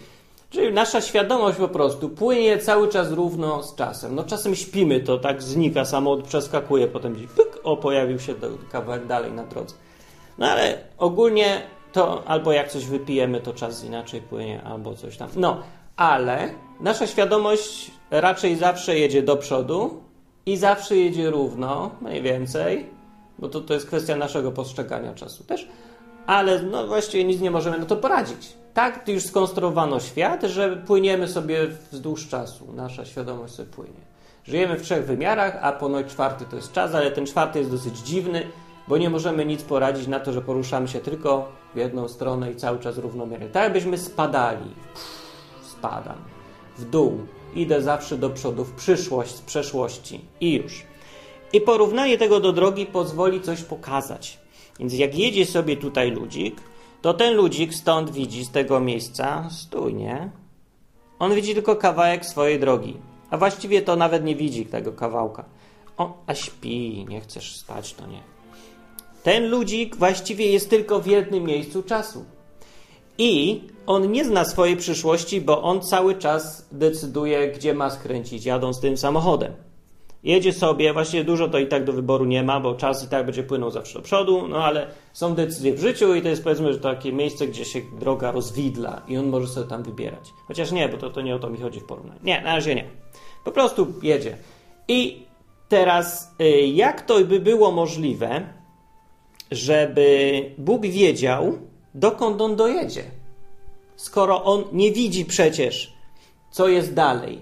Czyli 0.54 0.72
nasza 0.72 1.00
świadomość 1.00 1.58
po 1.58 1.68
prostu 1.68 2.08
płynie 2.08 2.58
cały 2.58 2.88
czas 2.88 3.12
równo 3.12 3.62
z 3.62 3.74
czasem. 3.74 4.14
No 4.14 4.24
czasem 4.24 4.54
śpimy, 4.54 5.00
to 5.00 5.18
tak 5.18 5.42
znika, 5.42 5.84
samochód 5.84 6.24
przeskakuje, 6.24 6.88
potem 6.88 7.14
gdzieś 7.14 7.26
pyk, 7.26 7.58
o, 7.64 7.76
pojawił 7.76 8.18
się 8.18 8.34
kawałek 8.72 9.06
dalej 9.06 9.32
na 9.32 9.44
drodze. 9.44 9.74
No 10.38 10.46
ale 10.46 10.78
ogólnie 10.98 11.62
to 11.92 12.22
albo 12.26 12.52
jak 12.52 12.68
coś 12.68 12.86
wypijemy, 12.86 13.40
to 13.40 13.52
czas 13.52 13.84
inaczej 13.84 14.20
płynie, 14.20 14.62
albo 14.62 14.94
coś 14.94 15.16
tam. 15.16 15.28
No, 15.36 15.62
ale 15.96 16.54
nasza 16.80 17.06
świadomość 17.06 17.90
raczej 18.10 18.56
zawsze 18.56 18.98
jedzie 18.98 19.22
do 19.22 19.36
przodu 19.36 20.02
i 20.46 20.56
zawsze 20.56 20.96
jedzie 20.96 21.30
równo, 21.30 21.90
mniej 22.00 22.22
więcej, 22.22 22.86
bo 23.38 23.48
to, 23.48 23.60
to 23.60 23.74
jest 23.74 23.86
kwestia 23.86 24.16
naszego 24.16 24.52
postrzegania 24.52 25.14
czasu 25.14 25.44
też, 25.44 25.68
ale 26.26 26.62
no 26.62 26.86
właściwie 26.86 27.24
nic 27.24 27.40
nie 27.40 27.50
możemy 27.50 27.78
na 27.78 27.86
to 27.86 27.96
poradzić 27.96 28.63
tak 28.74 29.08
już 29.08 29.22
skonstruowano 29.22 30.00
świat, 30.00 30.42
że 30.42 30.76
płyniemy 30.76 31.28
sobie 31.28 31.68
wzdłuż 31.92 32.28
czasu. 32.28 32.72
Nasza 32.72 33.04
świadomość 33.04 33.54
sobie 33.54 33.68
płynie. 33.68 34.14
Żyjemy 34.44 34.76
w 34.76 34.82
trzech 34.82 35.06
wymiarach, 35.06 35.58
a 35.62 35.72
ponoć 35.72 36.06
czwarty 36.06 36.44
to 36.50 36.56
jest 36.56 36.72
czas, 36.72 36.94
ale 36.94 37.10
ten 37.10 37.26
czwarty 37.26 37.58
jest 37.58 37.70
dosyć 37.70 37.98
dziwny, 37.98 38.46
bo 38.88 38.98
nie 38.98 39.10
możemy 39.10 39.46
nic 39.46 39.62
poradzić 39.62 40.06
na 40.06 40.20
to, 40.20 40.32
że 40.32 40.42
poruszamy 40.42 40.88
się 40.88 41.00
tylko 41.00 41.52
w 41.74 41.76
jedną 41.76 42.08
stronę 42.08 42.52
i 42.52 42.56
cały 42.56 42.78
czas 42.78 42.98
równomiernie. 42.98 43.48
Tak 43.48 43.62
jakbyśmy 43.62 43.98
spadali. 43.98 44.70
spadam. 45.62 46.16
W 46.78 46.84
dół. 46.84 47.18
Idę 47.54 47.82
zawsze 47.82 48.18
do 48.18 48.30
przodu, 48.30 48.64
w 48.64 48.72
przyszłość, 48.72 49.34
z 49.34 49.40
przeszłości. 49.40 50.20
I 50.40 50.52
już. 50.52 50.82
I 51.52 51.60
porównanie 51.60 52.18
tego 52.18 52.40
do 52.40 52.52
drogi 52.52 52.86
pozwoli 52.86 53.40
coś 53.40 53.62
pokazać. 53.62 54.38
Więc 54.80 54.94
jak 54.94 55.18
jedzie 55.18 55.46
sobie 55.46 55.76
tutaj 55.76 56.10
ludzik, 56.10 56.60
to 57.04 57.14
ten 57.14 57.34
ludzik 57.34 57.74
stąd 57.74 58.10
widzi, 58.10 58.44
z 58.44 58.50
tego 58.50 58.80
miejsca, 58.80 59.48
stój, 59.50 59.94
nie? 59.94 60.30
On 61.18 61.34
widzi 61.34 61.54
tylko 61.54 61.76
kawałek 61.76 62.26
swojej 62.26 62.60
drogi, 62.60 62.96
a 63.30 63.36
właściwie 63.36 63.82
to 63.82 63.96
nawet 63.96 64.24
nie 64.24 64.36
widzi 64.36 64.66
tego 64.66 64.92
kawałka. 64.92 65.44
O, 65.96 66.22
a 66.26 66.34
śpi, 66.34 67.06
nie 67.08 67.20
chcesz 67.20 67.56
spać, 67.56 67.94
to 67.94 68.06
nie. 68.06 68.20
Ten 69.22 69.48
ludzik 69.48 69.96
właściwie 69.96 70.46
jest 70.46 70.70
tylko 70.70 71.00
w 71.00 71.06
jednym 71.06 71.44
miejscu 71.44 71.82
czasu. 71.82 72.24
I 73.18 73.60
on 73.86 74.12
nie 74.12 74.24
zna 74.24 74.44
swojej 74.44 74.76
przyszłości, 74.76 75.40
bo 75.40 75.62
on 75.62 75.80
cały 75.80 76.14
czas 76.14 76.68
decyduje, 76.72 77.52
gdzie 77.52 77.74
ma 77.74 77.90
skręcić, 77.90 78.44
jadąc 78.44 78.80
tym 78.80 78.96
samochodem. 78.96 79.52
Jedzie 80.24 80.52
sobie, 80.52 80.92
właściwie 80.92 81.24
dużo 81.24 81.48
to 81.48 81.58
i 81.58 81.66
tak 81.66 81.84
do 81.84 81.92
wyboru 81.92 82.24
nie 82.24 82.42
ma, 82.42 82.60
bo 82.60 82.74
czas 82.74 83.04
i 83.04 83.08
tak 83.08 83.24
będzie 83.26 83.42
płynął 83.42 83.70
zawsze 83.70 83.98
do 83.98 84.02
przodu, 84.02 84.48
no 84.48 84.64
ale 84.64 84.86
są 85.12 85.34
decyzje 85.34 85.74
w 85.74 85.80
życiu 85.80 86.14
i 86.14 86.22
to 86.22 86.28
jest 86.28 86.44
powiedzmy, 86.44 86.72
że 86.72 86.78
takie 86.78 87.12
miejsce, 87.12 87.46
gdzie 87.46 87.64
się 87.64 87.80
droga 88.00 88.32
rozwidla 88.32 89.02
i 89.08 89.16
on 89.16 89.28
może 89.28 89.46
sobie 89.46 89.68
tam 89.68 89.82
wybierać. 89.82 90.32
Chociaż 90.48 90.72
nie, 90.72 90.88
bo 90.88 90.96
to, 90.96 91.10
to 91.10 91.20
nie 91.20 91.34
o 91.34 91.38
to 91.38 91.50
mi 91.50 91.58
chodzi 91.58 91.80
w 91.80 91.84
porównaniu. 91.84 92.20
Nie, 92.22 92.40
na 92.40 92.54
razie 92.54 92.74
nie. 92.74 92.84
Po 93.44 93.52
prostu 93.52 93.86
jedzie. 94.02 94.36
I 94.88 95.26
teraz, 95.68 96.34
y, 96.40 96.66
jak 96.66 97.02
to 97.02 97.24
by 97.24 97.40
było 97.40 97.72
możliwe, 97.72 98.48
żeby 99.50 100.50
Bóg 100.58 100.82
wiedział, 100.82 101.58
dokąd 101.94 102.40
on 102.40 102.56
dojedzie? 102.56 103.02
Skoro 103.96 104.44
on 104.44 104.64
nie 104.72 104.92
widzi 104.92 105.24
przecież, 105.24 105.92
co 106.50 106.68
jest 106.68 106.94
dalej. 106.94 107.38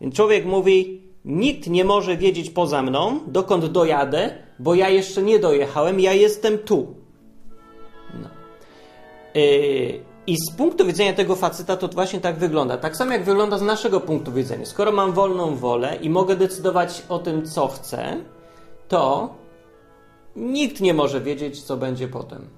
Więc 0.00 0.14
człowiek 0.14 0.44
mówi, 0.44 1.07
Nikt 1.28 1.66
nie 1.66 1.84
może 1.84 2.16
wiedzieć 2.16 2.50
poza 2.50 2.82
mną, 2.82 3.20
dokąd 3.26 3.66
dojadę, 3.66 4.30
bo 4.58 4.74
ja 4.74 4.88
jeszcze 4.88 5.22
nie 5.22 5.38
dojechałem, 5.38 6.00
ja 6.00 6.12
jestem 6.12 6.58
tu. 6.58 6.94
No. 8.22 8.28
Yy, 9.34 10.00
I 10.26 10.36
z 10.36 10.56
punktu 10.56 10.86
widzenia 10.86 11.12
tego 11.12 11.36
faceta 11.36 11.76
to 11.76 11.88
właśnie 11.88 12.20
tak 12.20 12.38
wygląda. 12.38 12.76
Tak 12.76 12.96
samo 12.96 13.12
jak 13.12 13.24
wygląda 13.24 13.58
z 13.58 13.62
naszego 13.62 14.00
punktu 14.00 14.32
widzenia. 14.32 14.66
Skoro 14.66 14.92
mam 14.92 15.12
wolną 15.12 15.56
wolę 15.56 15.98
i 16.00 16.10
mogę 16.10 16.36
decydować 16.36 17.02
o 17.08 17.18
tym, 17.18 17.46
co 17.46 17.68
chcę, 17.68 18.16
to 18.88 19.34
nikt 20.36 20.80
nie 20.80 20.94
może 20.94 21.20
wiedzieć, 21.20 21.62
co 21.62 21.76
będzie 21.76 22.08
potem. 22.08 22.48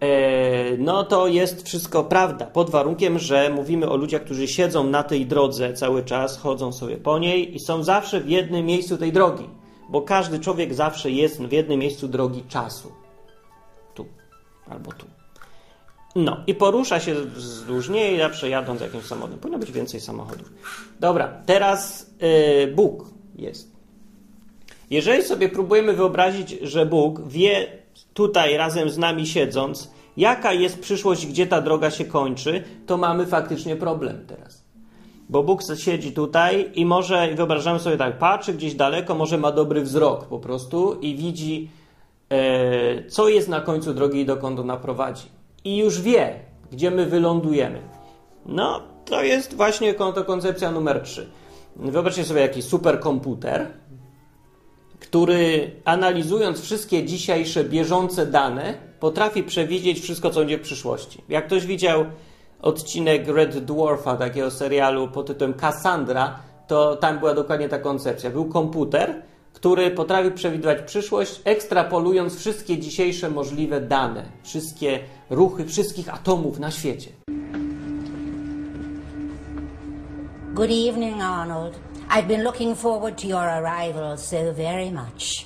E, 0.00 0.76
no 0.76 1.04
to 1.04 1.26
jest 1.26 1.66
wszystko 1.66 2.04
prawda, 2.04 2.46
pod 2.46 2.70
warunkiem, 2.70 3.18
że 3.18 3.50
mówimy 3.50 3.88
o 3.88 3.96
ludziach, 3.96 4.24
którzy 4.24 4.48
siedzą 4.48 4.84
na 4.84 5.02
tej 5.02 5.26
drodze 5.26 5.72
cały 5.72 6.04
czas, 6.04 6.38
chodzą 6.38 6.72
sobie 6.72 6.96
po 6.96 7.18
niej 7.18 7.56
i 7.56 7.60
są 7.60 7.82
zawsze 7.82 8.20
w 8.20 8.28
jednym 8.28 8.66
miejscu 8.66 8.98
tej 8.98 9.12
drogi, 9.12 9.44
bo 9.88 10.02
każdy 10.02 10.40
człowiek 10.40 10.74
zawsze 10.74 11.10
jest 11.10 11.42
w 11.42 11.52
jednym 11.52 11.78
miejscu 11.78 12.08
drogi 12.08 12.42
czasu. 12.48 12.92
Tu 13.94 14.06
albo 14.70 14.92
tu. 14.92 15.06
No 16.16 16.36
i 16.46 16.54
porusza 16.54 17.00
się 17.00 17.14
wzdłuż 17.14 17.88
niej, 17.88 18.18
zawsze 18.18 18.48
jadąc 18.48 18.80
jakimś 18.80 19.04
samochodem. 19.04 19.38
Powinno 19.38 19.58
być 19.58 19.72
więcej 19.72 20.00
samochodów. 20.00 20.52
Dobra, 21.00 21.42
teraz 21.46 22.10
yy, 22.20 22.72
Bóg 22.74 23.04
jest. 23.36 23.78
Jeżeli 24.90 25.22
sobie 25.22 25.48
próbujemy 25.48 25.92
wyobrazić, 25.92 26.50
że 26.62 26.86
Bóg 26.86 27.28
wie 27.28 27.77
tutaj 28.14 28.56
razem 28.56 28.90
z 28.90 28.98
nami 28.98 29.26
siedząc, 29.26 29.90
jaka 30.16 30.52
jest 30.52 30.80
przyszłość, 30.80 31.26
gdzie 31.26 31.46
ta 31.46 31.60
droga 31.60 31.90
się 31.90 32.04
kończy, 32.04 32.64
to 32.86 32.96
mamy 32.96 33.26
faktycznie 33.26 33.76
problem 33.76 34.26
teraz. 34.26 34.64
Bo 35.28 35.42
Bóg 35.42 35.60
siedzi 35.76 36.12
tutaj 36.12 36.70
i 36.74 36.86
może, 36.86 37.34
wyobrażamy 37.34 37.78
sobie 37.78 37.96
tak, 37.96 38.18
patrzy 38.18 38.54
gdzieś 38.54 38.74
daleko, 38.74 39.14
może 39.14 39.38
ma 39.38 39.52
dobry 39.52 39.82
wzrok 39.82 40.24
po 40.24 40.38
prostu 40.38 40.94
i 41.00 41.16
widzi, 41.16 41.70
e, 42.30 43.04
co 43.04 43.28
jest 43.28 43.48
na 43.48 43.60
końcu 43.60 43.94
drogi 43.94 44.20
i 44.20 44.26
dokąd 44.26 44.60
ona 44.60 44.76
prowadzi. 44.76 45.26
I 45.64 45.76
już 45.76 46.00
wie, 46.00 46.40
gdzie 46.72 46.90
my 46.90 47.06
wylądujemy. 47.06 47.80
No, 48.46 48.82
to 49.04 49.22
jest 49.22 49.54
właśnie 49.54 49.94
to 49.94 50.24
koncepcja 50.24 50.70
numer 50.70 51.02
3. 51.02 51.30
Wyobraźcie 51.76 52.24
sobie 52.24 52.40
jakiś 52.40 52.64
superkomputer, 52.64 53.66
który 55.08 55.70
analizując 55.84 56.60
wszystkie 56.60 57.04
dzisiejsze 57.04 57.64
bieżące 57.64 58.26
dane, 58.26 58.74
potrafi 59.00 59.42
przewidzieć 59.42 60.00
wszystko, 60.00 60.30
co 60.30 60.40
będzie 60.40 60.58
w 60.58 60.62
przyszłości. 60.62 61.22
Jak 61.28 61.46
ktoś 61.46 61.66
widział 61.66 62.04
odcinek 62.62 63.28
Red 63.28 63.58
Dwarfa, 63.58 64.16
takiego 64.16 64.50
serialu 64.50 65.08
pod 65.08 65.26
tytułem 65.26 65.54
Cassandra, 65.54 66.38
to 66.66 66.96
tam 66.96 67.18
była 67.18 67.34
dokładnie 67.34 67.68
ta 67.68 67.78
koncepcja. 67.78 68.30
Był 68.30 68.44
komputer, 68.44 69.22
który 69.52 69.90
potrafi 69.90 70.30
przewidywać 70.30 70.78
przyszłość, 70.86 71.40
ekstrapolując 71.44 72.38
wszystkie 72.38 72.78
dzisiejsze 72.78 73.30
możliwe 73.30 73.80
dane, 73.80 74.24
wszystkie 74.42 75.00
ruchy 75.30 75.64
wszystkich 75.64 76.14
atomów 76.14 76.58
na 76.58 76.70
świecie. 76.70 77.10
Good 80.54 80.70
evening, 80.70 81.22
Arnold. 81.22 81.87
I've 82.10 82.26
been 82.26 82.42
looking 82.42 82.74
forward 82.74 83.18
to 83.18 83.26
your 83.26 83.44
arrival 83.44 84.16
so 84.16 84.50
very 84.52 84.88
much. 84.88 85.44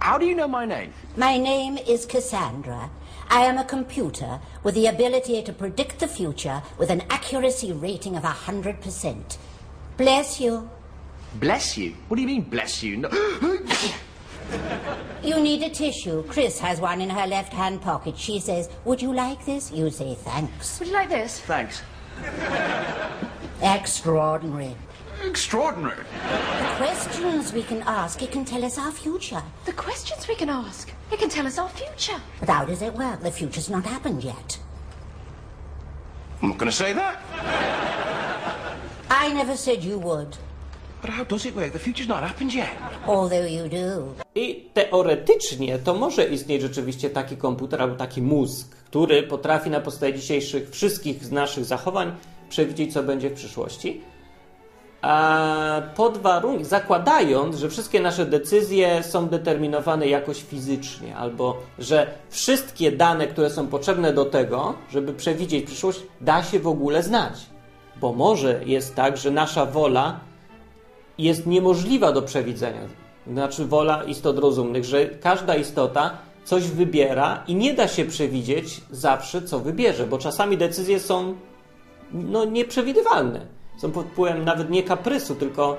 How 0.00 0.18
do 0.18 0.26
you 0.26 0.34
know 0.34 0.46
my 0.46 0.66
name? 0.66 0.92
My 1.16 1.38
name 1.38 1.78
is 1.78 2.04
Cassandra. 2.04 2.90
I 3.30 3.46
am 3.46 3.56
a 3.56 3.64
computer 3.64 4.38
with 4.62 4.74
the 4.74 4.88
ability 4.88 5.42
to 5.42 5.54
predict 5.54 6.00
the 6.00 6.06
future 6.06 6.62
with 6.76 6.90
an 6.90 7.02
accuracy 7.08 7.72
rating 7.72 8.14
of 8.14 8.24
100%. 8.24 9.38
Bless 9.96 10.38
you. 10.38 10.68
Bless 11.36 11.78
you? 11.78 11.94
What 12.08 12.16
do 12.16 12.22
you 12.22 12.28
mean, 12.28 12.42
bless 12.42 12.82
you? 12.82 12.98
No. 12.98 13.08
you 15.24 15.40
need 15.40 15.62
a 15.62 15.70
tissue. 15.70 16.24
Chris 16.24 16.58
has 16.58 16.78
one 16.78 17.00
in 17.00 17.08
her 17.08 17.26
left 17.26 17.54
hand 17.54 17.80
pocket. 17.80 18.18
She 18.18 18.38
says, 18.38 18.68
Would 18.84 19.00
you 19.00 19.14
like 19.14 19.46
this? 19.46 19.72
You 19.72 19.88
say, 19.90 20.14
Thanks. 20.14 20.78
Would 20.78 20.88
you 20.88 20.94
like 20.94 21.08
this? 21.08 21.40
Thanks. 21.40 21.80
Extraordinary. 23.62 24.76
Extraordinary. 25.26 26.04
The 26.60 26.84
questions 26.84 27.52
we 27.52 27.62
can 27.62 27.82
ask, 27.86 28.22
it 28.22 28.30
can 28.30 28.44
tell 28.44 28.64
us 28.64 28.78
our 28.78 28.92
future. 28.92 29.42
The 29.64 29.72
questions 29.72 30.28
we 30.28 30.36
can 30.36 30.48
ask, 30.48 30.92
it 31.12 31.18
can 31.18 31.28
tell 31.28 31.46
us 31.46 31.58
our 31.58 31.68
future. 31.68 32.20
But 32.40 32.48
how 32.48 32.64
does 32.64 32.80
it 32.80 32.94
work? 32.94 33.20
The 33.22 33.30
future's 33.30 33.68
not 33.68 33.84
happened 33.84 34.22
yet. 34.22 34.58
I'm 36.40 36.50
not 36.50 36.58
going 36.58 36.70
to 36.70 36.76
say 36.76 36.92
that. 36.92 37.16
I 39.10 39.32
never 39.32 39.56
said 39.56 39.82
you 39.82 39.98
would. 39.98 40.36
But 41.00 41.10
how 41.10 41.24
does 41.24 41.44
it 41.44 41.56
work? 41.56 41.72
The 41.72 41.78
future's 41.78 42.08
not 42.08 42.22
happened 42.22 42.54
yet. 42.54 42.70
Although 43.06 43.46
you 43.46 43.68
do. 43.68 44.14
I 44.34 44.70
teoretycznie 44.74 45.78
to 45.78 45.94
może 45.94 46.24
istnieć 46.24 46.62
rzeczywiście 46.62 47.10
taki 47.10 47.36
komputer 47.36 47.82
albo 47.82 47.96
taki 47.96 48.22
mózg, 48.22 48.76
który 48.84 49.22
potrafi 49.22 49.70
na 49.70 49.80
podstawie 49.80 50.14
dzisiejszych 50.14 50.70
wszystkich 50.70 51.24
z 51.24 51.30
naszych 51.30 51.64
zachowań 51.64 52.16
przewidzieć, 52.48 52.92
co 52.92 53.02
będzie 53.02 53.30
w 53.30 53.34
przyszłości 53.34 54.00
pod 55.96 56.18
warunkiem, 56.18 56.64
zakładając, 56.64 57.56
że 57.56 57.68
wszystkie 57.68 58.00
nasze 58.00 58.26
decyzje 58.26 59.02
są 59.02 59.28
determinowane 59.28 60.08
jakoś 60.08 60.42
fizycznie, 60.42 61.16
albo 61.16 61.56
że 61.78 62.06
wszystkie 62.30 62.92
dane, 62.92 63.26
które 63.26 63.50
są 63.50 63.66
potrzebne 63.66 64.12
do 64.12 64.24
tego, 64.24 64.74
żeby 64.90 65.12
przewidzieć 65.12 65.66
przyszłość, 65.66 66.02
da 66.20 66.42
się 66.42 66.60
w 66.60 66.66
ogóle 66.66 67.02
znać. 67.02 67.46
Bo 68.00 68.12
może 68.12 68.60
jest 68.66 68.94
tak, 68.94 69.16
że 69.16 69.30
nasza 69.30 69.66
wola 69.66 70.20
jest 71.18 71.46
niemożliwa 71.46 72.12
do 72.12 72.22
przewidzenia. 72.22 72.80
Znaczy 73.26 73.64
wola 73.64 74.04
istot 74.04 74.38
rozumnych, 74.38 74.84
że 74.84 75.06
każda 75.06 75.56
istota 75.56 76.10
coś 76.44 76.62
wybiera 76.68 77.44
i 77.46 77.54
nie 77.54 77.74
da 77.74 77.88
się 77.88 78.04
przewidzieć 78.04 78.80
zawsze, 78.90 79.42
co 79.42 79.60
wybierze, 79.60 80.06
bo 80.06 80.18
czasami 80.18 80.56
decyzje 80.56 81.00
są 81.00 81.34
no, 82.12 82.44
nieprzewidywalne 82.44 83.55
są 83.76 83.92
pod 83.92 84.06
wpływem 84.06 84.44
nawet 84.44 84.70
nie 84.70 84.82
kaprysu, 84.82 85.34
tylko 85.34 85.76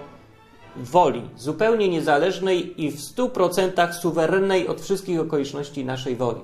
woli, 0.75 1.21
zupełnie 1.35 1.89
niezależnej 1.89 2.83
i 2.83 2.91
w 2.91 2.97
100% 2.97 3.93
suwerennej 3.93 4.67
od 4.67 4.81
wszystkich 4.81 5.19
okoliczności 5.19 5.85
naszej 5.85 6.15
woli. 6.15 6.41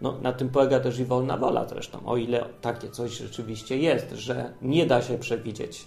No, 0.00 0.18
na 0.22 0.32
tym 0.32 0.48
polega 0.48 0.80
też 0.80 0.98
i 0.98 1.04
wolna 1.04 1.36
wola 1.36 1.68
zresztą, 1.68 2.06
o 2.06 2.16
ile 2.16 2.44
takie 2.60 2.90
coś 2.90 3.18
rzeczywiście 3.18 3.78
jest, 3.78 4.10
że 4.12 4.52
nie 4.62 4.86
da 4.86 5.02
się 5.02 5.18
przewidzieć 5.18 5.86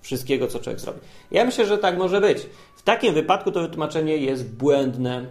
wszystkiego, 0.00 0.46
co 0.46 0.58
człowiek 0.58 0.80
zrobi. 0.80 0.98
Ja 1.30 1.44
myślę, 1.44 1.66
że 1.66 1.78
tak 1.78 1.98
może 1.98 2.20
być. 2.20 2.46
W 2.76 2.82
takim 2.82 3.14
wypadku 3.14 3.52
to 3.52 3.60
wytłumaczenie 3.60 4.16
jest 4.16 4.54
błędne, 4.54 5.26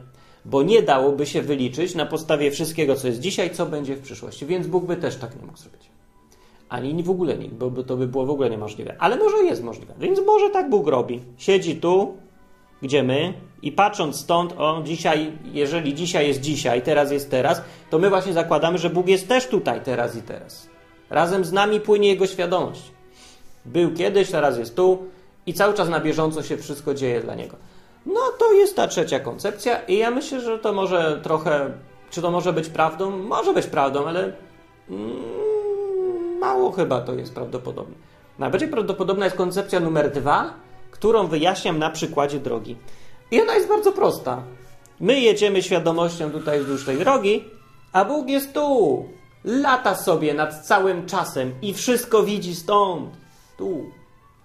bo 0.45 0.63
nie 0.63 0.81
dałoby 0.81 1.25
się 1.25 1.41
wyliczyć 1.41 1.95
na 1.95 2.05
podstawie 2.05 2.51
wszystkiego, 2.51 2.95
co 2.95 3.07
jest 3.07 3.19
dzisiaj, 3.19 3.49
co 3.49 3.65
będzie 3.65 3.95
w 3.95 4.01
przyszłości, 4.01 4.45
więc 4.45 4.67
Bóg 4.67 4.85
by 4.85 4.95
też 4.95 5.15
tak 5.15 5.35
nie 5.35 5.45
mógł 5.45 5.57
zrobić 5.57 5.94
ani 6.69 7.03
w 7.03 7.09
ogóle 7.09 7.37
nikt, 7.37 7.53
bo 7.53 7.83
to 7.83 7.97
by 7.97 8.07
było 8.07 8.25
w 8.25 8.29
ogóle 8.29 8.49
niemożliwe. 8.49 8.95
Ale 8.99 9.17
może 9.17 9.37
jest 9.37 9.63
możliwe. 9.63 9.93
Więc 9.99 10.19
może 10.25 10.49
tak 10.49 10.69
Bóg 10.69 10.87
robi. 10.87 11.21
Siedzi 11.37 11.75
tu, 11.75 12.17
gdzie 12.81 13.03
my 13.03 13.33
i 13.61 13.71
patrząc 13.71 14.15
stąd, 14.15 14.53
o 14.57 14.81
dzisiaj, 14.83 15.31
jeżeli 15.43 15.93
dzisiaj 15.93 16.27
jest 16.27 16.41
dzisiaj, 16.41 16.81
teraz 16.81 17.11
jest 17.11 17.31
teraz, 17.31 17.61
to 17.89 17.99
my 17.99 18.09
właśnie 18.09 18.33
zakładamy, 18.33 18.77
że 18.77 18.89
Bóg 18.89 19.07
jest 19.07 19.27
też 19.27 19.47
tutaj, 19.47 19.81
teraz 19.81 20.15
i 20.15 20.21
teraz. 20.21 20.69
Razem 21.09 21.45
z 21.45 21.51
nami 21.51 21.79
płynie 21.79 22.09
Jego 22.09 22.27
świadomość. 22.27 22.91
Był 23.65 23.93
kiedyś, 23.93 24.31
teraz 24.31 24.57
jest 24.57 24.75
tu 24.75 25.03
i 25.45 25.53
cały 25.53 25.73
czas 25.73 25.89
na 25.89 25.99
bieżąco 25.99 26.43
się 26.43 26.57
wszystko 26.57 26.93
dzieje 26.93 27.21
dla 27.21 27.35
Niego. 27.35 27.57
No 28.05 28.21
to 28.39 28.53
jest 28.53 28.75
ta 28.75 28.87
trzecia 28.87 29.19
koncepcja 29.19 29.79
i 29.79 29.97
ja 29.97 30.11
myślę, 30.11 30.41
że 30.41 30.59
to 30.59 30.73
może 30.73 31.19
trochę, 31.23 31.71
czy 32.09 32.21
to 32.21 32.31
może 32.31 32.53
być 32.53 32.69
prawdą? 32.69 33.11
Może 33.11 33.53
być 33.53 33.65
prawdą, 33.65 34.05
ale... 34.05 34.33
Mało 36.45 36.71
chyba 36.71 37.01
to 37.01 37.13
jest 37.13 37.33
prawdopodobne. 37.33 37.95
Najbardziej 38.39 38.69
prawdopodobna 38.69 39.25
jest 39.25 39.37
koncepcja 39.37 39.79
numer 39.79 40.11
dwa, 40.11 40.53
którą 40.91 41.27
wyjaśniam 41.27 41.79
na 41.79 41.89
przykładzie 41.89 42.39
drogi. 42.39 42.77
I 43.31 43.41
ona 43.41 43.53
jest 43.53 43.67
bardzo 43.67 43.91
prosta. 43.91 44.43
My 44.99 45.19
jedziemy 45.19 45.63
świadomością 45.63 46.31
tutaj 46.31 46.59
wzdłuż 46.59 46.85
tej 46.85 46.97
drogi, 46.97 47.43
a 47.93 48.05
Bóg 48.05 48.29
jest 48.29 48.53
tu. 48.53 49.05
Lata 49.43 49.95
sobie 49.95 50.33
nad 50.33 50.65
całym 50.67 51.05
czasem 51.05 51.53
i 51.61 51.73
wszystko 51.73 52.23
widzi 52.23 52.55
stąd. 52.55 53.09
Tu. 53.57 53.83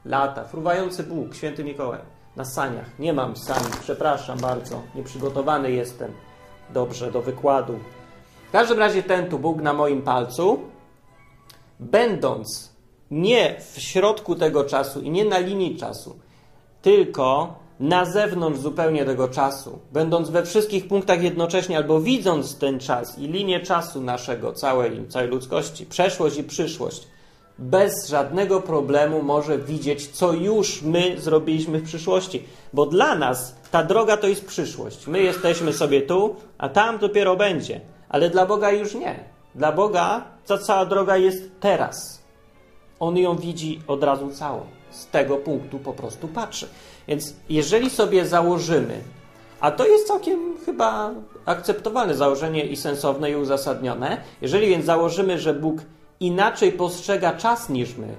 Lata. 0.05 0.45
Fruwający 0.45 1.03
Bóg, 1.03 1.35
święty 1.35 1.65
Mikołaj. 1.65 2.01
Na 2.37 2.45
saniach. 2.45 2.99
Nie 2.99 3.13
mam 3.13 3.37
sani, 3.37 3.71
przepraszam 3.81 4.39
bardzo. 4.39 4.83
Nieprzygotowany 4.95 5.73
jestem 5.73 6.13
dobrze 6.71 7.11
do 7.13 7.23
wykładu. 7.23 7.79
W 8.49 8.53
każdym 8.53 8.79
razie 8.79 9.03
ten 9.03 9.29
tu 9.29 9.39
Bóg 9.39 9.63
na 9.63 9.73
moim 9.73 10.03
palcu, 10.03 10.61
będąc 11.81 12.73
nie 13.11 13.57
w 13.73 13.81
środku 13.81 14.35
tego 14.35 14.65
czasu 14.65 15.01
i 15.01 15.11
nie 15.11 15.25
na 15.25 15.39
linii 15.39 15.77
czasu, 15.77 16.19
tylko 16.83 17.55
na 17.81 18.05
zewnątrz 18.05 18.61
zupełnie 18.61 19.05
tego 19.05 19.29
czasu, 19.29 19.79
będąc 19.93 20.31
we 20.31 20.47
wszystkich 20.47 20.89
punktach 20.89 21.23
jednocześnie 21.23 21.77
albo 21.77 22.01
widząc 22.01 22.59
ten 22.59 22.81
czas 22.81 23.19
i 23.19 23.29
linię 23.29 23.61
czasu 23.61 24.01
naszego, 24.01 24.53
całej, 24.53 25.09
całej 25.09 25.29
ludzkości, 25.29 25.87
przeszłość 25.87 26.39
i 26.39 26.45
przyszłość, 26.45 27.07
bez 27.59 28.09
żadnego 28.09 28.61
problemu 28.61 29.23
może 29.23 29.59
widzieć, 29.59 30.09
co 30.09 30.33
już 30.33 30.83
my 30.83 31.21
zrobiliśmy 31.21 31.79
w 31.79 31.85
przyszłości. 31.85 32.43
Bo 32.73 32.87
dla 32.87 33.15
nas 33.15 33.55
ta 33.71 33.85
droga 33.85 34.17
to 34.17 34.29
jest 34.29 34.47
przyszłość. 34.47 35.07
My 35.07 35.23
jesteśmy 35.23 35.73
sobie 35.73 36.03
tu, 36.03 36.37
a 36.59 36.69
tam 36.69 36.99
dopiero 36.99 37.37
będzie. 37.37 37.81
Ale 38.09 38.31
dla 38.31 38.47
Boga 38.47 38.71
już 38.71 38.95
nie. 38.95 39.25
Dla 39.55 39.73
Boga 39.73 40.25
ta 40.47 40.59
cała 40.59 40.87
droga 40.87 41.17
jest 41.17 41.61
teraz. 41.61 42.23
On 43.01 43.17
ją 43.17 43.37
widzi 43.37 43.81
od 43.87 44.05
razu 44.05 44.31
całą. 44.31 44.61
Z 44.91 45.07
tego 45.07 45.37
punktu 45.37 45.79
po 45.79 45.93
prostu 45.93 46.29
patrzy. 46.29 46.69
Więc 47.09 47.35
jeżeli 47.49 47.91
sobie 47.91 48.27
założymy, 48.27 49.01
a 49.61 49.71
to 49.71 49.87
jest 49.87 50.07
całkiem 50.07 50.39
chyba 50.67 51.11
akceptowalne 51.45 52.15
założenie 52.15 52.65
i 52.65 52.77
sensowne 52.77 53.31
i 53.31 53.37
uzasadnione, 53.37 54.21
jeżeli 54.43 54.69
więc 54.69 54.85
założymy, 54.85 55.39
że 55.39 55.55
Bóg 55.55 55.79
inaczej 56.21 56.73
postrzega 56.73 57.33
czas 57.33 57.69
niż 57.69 57.97
my, 57.97 58.15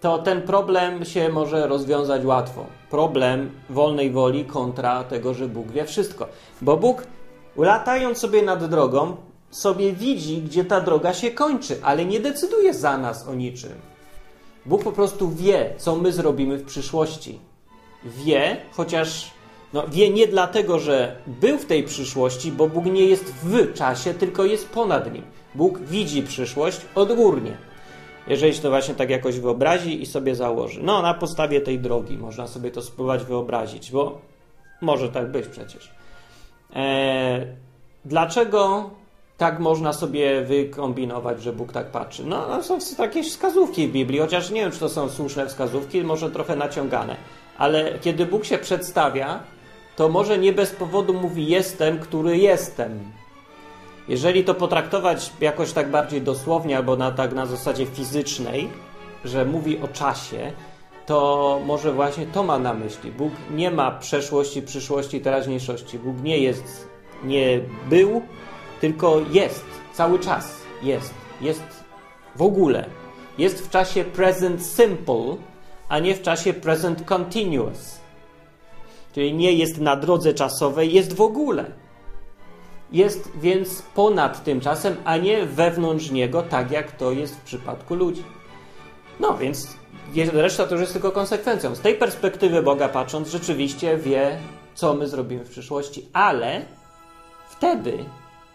to 0.00 0.18
ten 0.18 0.42
problem 0.42 1.04
się 1.04 1.28
może 1.28 1.66
rozwiązać 1.66 2.24
łatwo. 2.24 2.64
Problem 2.90 3.50
wolnej 3.70 4.10
woli 4.10 4.44
kontra 4.44 5.04
tego, 5.04 5.34
że 5.34 5.48
Bóg 5.48 5.66
wie 5.70 5.84
wszystko. 5.84 6.28
Bo 6.62 6.76
Bóg, 6.76 7.06
latając 7.56 8.18
sobie 8.18 8.42
nad 8.42 8.64
drogą, 8.64 9.16
sobie 9.54 9.92
widzi, 9.92 10.42
gdzie 10.42 10.64
ta 10.64 10.80
droga 10.80 11.14
się 11.14 11.30
kończy, 11.30 11.78
ale 11.82 12.04
nie 12.04 12.20
decyduje 12.20 12.74
za 12.74 12.98
nas 12.98 13.28
o 13.28 13.34
niczym. 13.34 13.72
Bóg 14.66 14.84
po 14.84 14.92
prostu 14.92 15.30
wie, 15.30 15.74
co 15.76 15.96
my 15.96 16.12
zrobimy 16.12 16.56
w 16.56 16.64
przyszłości. 16.64 17.38
Wie, 18.04 18.56
chociaż 18.72 19.30
no, 19.72 19.88
wie 19.88 20.10
nie 20.10 20.26
dlatego, 20.26 20.78
że 20.78 21.16
był 21.26 21.58
w 21.58 21.66
tej 21.66 21.82
przyszłości, 21.82 22.52
bo 22.52 22.68
Bóg 22.68 22.84
nie 22.84 23.04
jest 23.04 23.24
w 23.24 23.72
czasie, 23.72 24.14
tylko 24.14 24.44
jest 24.44 24.68
ponad 24.68 25.12
nim. 25.12 25.22
Bóg 25.54 25.78
widzi 25.78 26.22
przyszłość 26.22 26.80
odgórnie. 26.94 27.56
Jeżeli 28.26 28.54
się 28.54 28.62
to 28.62 28.70
właśnie 28.70 28.94
tak 28.94 29.10
jakoś 29.10 29.40
wyobrazi 29.40 30.02
i 30.02 30.06
sobie 30.06 30.34
założy. 30.34 30.80
No, 30.82 31.02
na 31.02 31.14
podstawie 31.14 31.60
tej 31.60 31.78
drogi 31.78 32.18
można 32.18 32.46
sobie 32.46 32.70
to 32.70 32.82
spróbować 32.82 33.24
wyobrazić, 33.24 33.90
bo 33.90 34.20
może 34.80 35.08
tak 35.08 35.30
być 35.30 35.46
przecież. 35.46 35.90
Eee, 36.74 37.46
dlaczego 38.04 38.90
tak 39.36 39.58
można 39.58 39.92
sobie 39.92 40.42
wykombinować, 40.42 41.42
że 41.42 41.52
Bóg 41.52 41.72
tak 41.72 41.86
patrzy? 41.86 42.24
No, 42.26 42.62
są 42.62 42.78
takie 42.96 43.22
wskazówki 43.22 43.88
w 43.88 43.92
Biblii, 43.92 44.20
chociaż 44.20 44.50
nie 44.50 44.60
wiem, 44.60 44.72
czy 44.72 44.78
to 44.78 44.88
są 44.88 45.08
słuszne 45.08 45.46
wskazówki, 45.46 46.04
może 46.04 46.30
trochę 46.30 46.56
naciągane. 46.56 47.16
Ale 47.58 47.98
kiedy 47.98 48.26
Bóg 48.26 48.44
się 48.44 48.58
przedstawia, 48.58 49.40
to 49.96 50.08
może 50.08 50.38
nie 50.38 50.52
bez 50.52 50.70
powodu 50.70 51.14
mówi 51.14 51.46
jestem, 51.46 51.98
który 51.98 52.38
jestem. 52.38 53.12
Jeżeli 54.08 54.44
to 54.44 54.54
potraktować 54.54 55.32
jakoś 55.40 55.72
tak 55.72 55.90
bardziej 55.90 56.22
dosłownie, 56.22 56.76
albo 56.76 56.96
na, 56.96 57.10
tak 57.10 57.34
na 57.34 57.46
zasadzie 57.46 57.86
fizycznej, 57.86 58.70
że 59.24 59.44
mówi 59.44 59.78
o 59.80 59.88
czasie, 59.88 60.52
to 61.06 61.60
może 61.66 61.92
właśnie 61.92 62.26
to 62.26 62.42
ma 62.42 62.58
na 62.58 62.74
myśli. 62.74 63.12
Bóg 63.12 63.32
nie 63.50 63.70
ma 63.70 63.90
przeszłości, 63.90 64.62
przyszłości, 64.62 65.20
teraźniejszości. 65.20 65.98
Bóg 65.98 66.22
nie 66.22 66.38
jest, 66.38 66.88
nie 67.24 67.60
był, 67.90 68.22
tylko 68.80 69.20
jest. 69.30 69.64
Cały 69.92 70.18
czas 70.18 70.60
jest. 70.82 71.14
Jest 71.40 71.84
w 72.36 72.42
ogóle. 72.42 72.86
Jest 73.38 73.66
w 73.66 73.70
czasie 73.70 74.04
present 74.04 74.66
simple, 74.66 75.36
a 75.88 75.98
nie 75.98 76.14
w 76.14 76.22
czasie 76.22 76.52
present 76.52 77.04
continuous. 77.04 78.00
Czyli 79.14 79.34
nie 79.34 79.52
jest 79.52 79.80
na 79.80 79.96
drodze 79.96 80.34
czasowej, 80.34 80.92
jest 80.92 81.12
w 81.12 81.20
ogóle. 81.20 81.64
Jest 82.92 83.30
więc 83.36 83.82
ponad 83.82 84.44
tym 84.44 84.60
czasem, 84.60 84.96
a 85.04 85.16
nie 85.16 85.46
wewnątrz 85.46 86.10
niego, 86.10 86.42
tak 86.42 86.70
jak 86.70 86.92
to 86.92 87.12
jest 87.12 87.36
w 87.36 87.42
przypadku 87.42 87.94
ludzi. 87.94 88.22
No 89.20 89.38
więc 89.38 89.76
reszta 90.32 90.66
to 90.66 90.74
już 90.74 90.80
jest 90.80 90.92
tylko 90.92 91.12
konsekwencją. 91.12 91.74
Z 91.74 91.80
tej 91.80 91.94
perspektywy 91.94 92.62
Boga 92.62 92.88
patrząc, 92.88 93.28
rzeczywiście 93.28 93.96
wie, 93.96 94.38
co 94.74 94.94
my 94.94 95.08
zrobimy 95.08 95.44
w 95.44 95.50
przyszłości, 95.50 96.08
ale 96.12 96.64
wtedy 97.48 98.04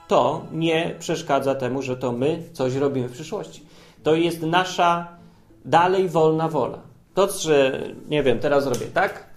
to 0.09 0.45
nie 0.51 0.95
przeszkadza 0.99 1.55
temu, 1.55 1.81
że 1.81 1.97
to 1.97 2.11
my 2.11 2.43
coś 2.53 2.75
robimy 2.75 3.07
w 3.07 3.11
przyszłości. 3.11 3.63
To 4.03 4.15
jest 4.15 4.41
nasza 4.41 5.07
dalej 5.65 6.09
wolna 6.09 6.47
wola. 6.47 6.79
To, 7.13 7.31
że 7.31 7.83
nie 8.07 8.23
wiem, 8.23 8.39
teraz 8.39 8.63
zrobię 8.63 8.85
tak, 8.93 9.27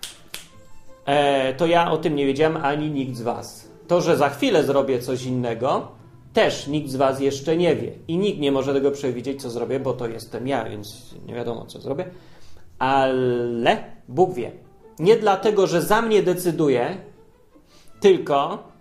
e, 1.04 1.54
to 1.54 1.66
ja 1.66 1.90
o 1.90 1.96
tym 1.96 2.16
nie 2.16 2.26
wiedziałem 2.26 2.56
ani 2.56 2.90
nikt 2.90 3.16
z 3.16 3.22
Was. 3.22 3.68
To, 3.88 4.00
że 4.00 4.16
za 4.16 4.28
chwilę 4.28 4.64
zrobię 4.64 4.98
coś 4.98 5.24
innego, 5.24 5.88
też 6.32 6.66
nikt 6.66 6.90
z 6.90 6.96
Was 6.96 7.20
jeszcze 7.20 7.56
nie 7.56 7.76
wie. 7.76 7.92
I 8.08 8.18
nikt 8.18 8.40
nie 8.40 8.52
może 8.52 8.72
tego 8.72 8.90
przewidzieć, 8.90 9.42
co 9.42 9.50
zrobię, 9.50 9.80
bo 9.80 9.92
to 9.92 10.08
jestem 10.08 10.48
ja, 10.48 10.64
więc 10.64 11.14
nie 11.26 11.34
wiadomo, 11.34 11.66
co 11.66 11.80
zrobię. 11.80 12.10
Ale 12.78 13.84
Bóg 14.08 14.34
wie. 14.34 14.52
Nie 14.98 15.16
dlatego, 15.16 15.66
że 15.66 15.82
za 15.82 16.02
mnie 16.02 16.22
decyduje, 16.22 16.96
tylko 18.00 18.71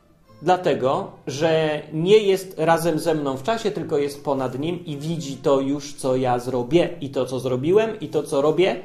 dlatego, 0.42 1.12
że 1.28 1.82
nie 1.94 2.18
jest 2.18 2.54
razem 2.58 3.00
ze 3.00 3.16
mną 3.16 3.38
w 3.38 3.44
czasie, 3.44 3.72
tylko 3.72 3.98
jest 3.98 4.24
ponad 4.24 4.60
nim 4.60 4.86
i 4.86 4.98
widzi 4.98 5.38
to 5.38 5.60
już, 5.60 5.94
co 5.94 6.16
ja 6.16 6.40
zrobię, 6.40 6.90
i 7.02 7.10
to, 7.10 7.26
co 7.26 7.40
zrobiłem, 7.40 8.00
i 8.00 8.08
to, 8.08 8.24
co 8.24 8.42
robię, 8.42 8.84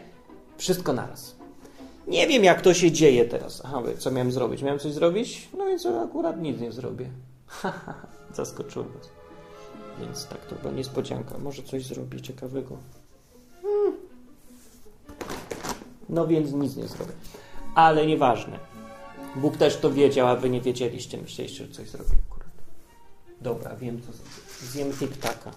wszystko 0.57 0.93
naraz. 0.93 1.37
Nie 2.07 2.27
wiem, 2.27 2.45
jak 2.45 2.61
to 2.61 2.75
się 2.75 2.93
dzieje 2.93 3.25
teraz. 3.25 3.63
Aha, 3.65 3.83
co 3.99 4.11
miałem 4.11 4.33
zrobić? 4.33 4.63
Miałem 4.63 4.79
coś 4.79 4.93
zrobić? 4.93 5.49
No 5.59 5.67
więc 5.67 5.87
akurat 5.87 6.41
nic 6.41 6.61
nie 6.61 6.73
zrobię. 6.73 7.11
Zaskoczyłem 8.35 8.89
was. 8.89 9.09
Więc 10.01 10.27
tak, 10.27 10.47
to 10.47 10.55
była 10.55 10.73
niespodzianka. 10.73 11.39
Może 11.39 11.63
coś 11.63 11.87
zrobi 11.87 12.23
ciekawego. 12.23 12.77
Hmm. 13.63 13.93
No 16.09 16.27
więc 16.27 16.53
nic 16.53 16.77
nie 16.77 16.87
zrobię. 16.87 17.13
Ale 17.75 18.07
nieważne. 18.07 18.59
Bóg 19.37 19.57
też 19.57 19.77
to 19.77 19.91
wiedział, 19.91 20.29
a 20.29 20.37
wy 20.37 20.51
nie 20.51 20.61
wiedzieliście. 20.61 21.19
Myśleliście, 21.19 21.67
że 21.67 21.73
coś 21.73 21.89
zrobię 21.89 22.11
akurat. 22.31 22.53
Dobra, 23.41 23.77
wiem 23.77 24.01
co 24.03 24.13
zrobię. 24.13 24.31
Zjem 24.61 24.93
tiktaka. 24.93 25.51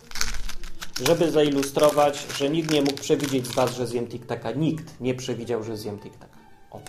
Żeby 1.06 1.32
zailustrować, 1.32 2.28
że 2.38 2.50
nikt 2.50 2.72
nie 2.72 2.82
mógł 2.82 2.98
przewidzieć 3.02 3.48
z 3.48 3.56
was, 3.56 3.76
że 3.76 3.88
zjem 3.88 4.08
tiktaka. 4.08 4.52
Nikt 4.52 5.02
nie 5.02 5.16
przewidział, 5.16 5.64
że 5.64 5.78
zjem 5.78 6.00
tiktaka. 6.00 6.38
O, 6.72 6.80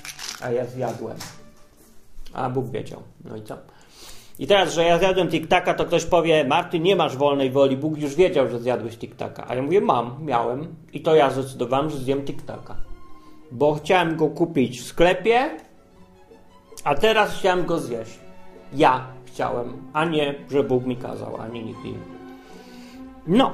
a 0.41 0.51
ja 0.51 0.67
zjadłem. 0.67 1.17
A 2.33 2.51
Bóg 2.51 2.71
wiedział. 2.71 3.03
No 3.25 3.37
i 3.37 3.43
co? 3.43 3.57
I 4.39 4.47
teraz, 4.47 4.75
że 4.75 4.85
ja 4.85 4.99
zjadłem 4.99 5.29
tiktaka, 5.29 5.75
to 5.75 5.85
ktoś 5.85 6.05
powie, 6.05 6.45
Marty, 6.45 6.81
nie 6.81 6.97
masz 6.97 7.17
wolnej 7.17 7.51
woli, 7.51 7.77
Bóg 7.77 7.99
już 7.99 8.15
wiedział, 8.15 8.49
że 8.49 8.61
zjadłeś 8.61 8.97
tiktaka. 8.97 9.45
A 9.49 9.55
ja 9.55 9.63
mówię, 9.63 9.81
mam, 9.81 10.25
miałem. 10.25 10.75
I 10.93 11.01
to 11.01 11.15
ja 11.15 11.31
zdecydowałem, 11.31 11.91
że 11.91 11.99
zjem 11.99 12.25
tiktaka. 12.25 12.77
Bo 13.53 13.75
chciałem 13.75 14.17
go 14.17 14.29
kupić 14.29 14.81
w 14.81 14.87
sklepie, 14.87 15.51
a 16.85 16.95
teraz 16.95 17.39
chciałem 17.39 17.67
go 17.67 17.79
zjeść. 17.79 18.19
Ja 18.73 19.07
chciałem, 19.25 19.73
a 19.93 20.05
nie, 20.05 20.35
że 20.51 20.65
Bóg 20.65 20.87
mi 20.87 20.97
kazał, 20.97 21.37
ani 21.37 21.65
nikt 21.65 21.85
inny. 21.85 22.21
No. 23.27 23.53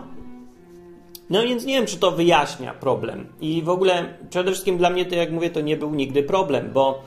No 1.31 1.43
więc 1.43 1.65
nie 1.65 1.75
wiem, 1.75 1.87
czy 1.87 1.97
to 1.97 2.11
wyjaśnia 2.11 2.75
problem. 2.75 3.27
I 3.41 3.63
w 3.63 3.69
ogóle 3.69 4.19
przede 4.31 4.51
wszystkim 4.51 4.79
dla 4.79 4.91
mnie 4.91 5.07
to, 5.07 5.15
jak 5.15 5.33
mówię, 5.33 5.51
to 5.51 5.61
nie 5.61 5.77
był 5.77 5.95
nigdy 5.95 6.23
problem, 6.23 6.71
bo 6.73 7.03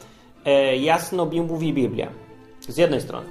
e, 0.46 0.78
jasno 0.78 1.26
mówi 1.26 1.74
Biblia. 1.74 2.08
Z 2.60 2.78
jednej 2.78 3.02
strony, 3.02 3.26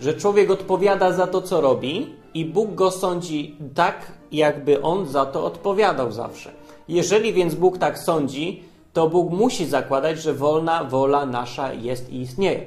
że 0.00 0.14
człowiek 0.14 0.50
odpowiada 0.50 1.12
za 1.12 1.26
to, 1.26 1.42
co 1.42 1.60
robi 1.60 2.14
i 2.34 2.44
Bóg 2.44 2.74
go 2.74 2.90
sądzi 2.90 3.56
tak, 3.74 4.12
jakby 4.32 4.82
on 4.82 5.06
za 5.06 5.26
to 5.26 5.44
odpowiadał 5.44 6.12
zawsze. 6.12 6.52
Jeżeli 6.88 7.32
więc 7.32 7.54
Bóg 7.54 7.78
tak 7.78 7.98
sądzi, 7.98 8.62
to 8.96 9.08
Bóg 9.08 9.30
musi 9.30 9.66
zakładać, 9.66 10.22
że 10.22 10.34
wolna 10.34 10.84
wola 10.84 11.26
nasza 11.26 11.72
jest 11.72 12.12
i 12.12 12.20
istnieje. 12.20 12.66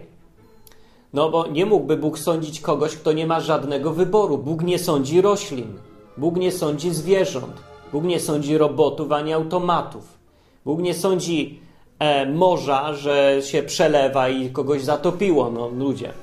No 1.14 1.30
bo 1.30 1.48
nie 1.48 1.66
mógłby 1.66 1.98
Bóg 1.98 2.20
sądzić 2.20 2.62
kogoś, 2.62 2.96
kto 2.96 3.12
nie 3.12 3.28
ma 3.28 3.40
żadnego 3.40 3.94
wyboru. 3.94 4.38
Bóg 4.38 4.64
nie 4.64 4.80
sądzi 4.80 5.22
roślin. 5.22 5.74
Bóg 6.18 6.38
nie 6.38 6.52
sądzi 6.52 6.94
zwierząt. 6.94 7.54
Bóg 7.92 8.04
nie 8.04 8.20
sądzi 8.20 8.58
robotów 8.58 9.12
ani 9.12 9.34
automatów. 9.34 10.18
Bóg 10.66 10.80
nie 10.80 10.94
sądzi 10.94 11.60
e, 12.00 12.26
morza, 12.26 12.94
że 12.94 13.42
się 13.42 13.64
przelewa 13.64 14.30
i 14.30 14.50
kogoś 14.50 14.84
zatopiło, 14.84 15.52
no 15.52 15.70
ludzie. 15.70 16.14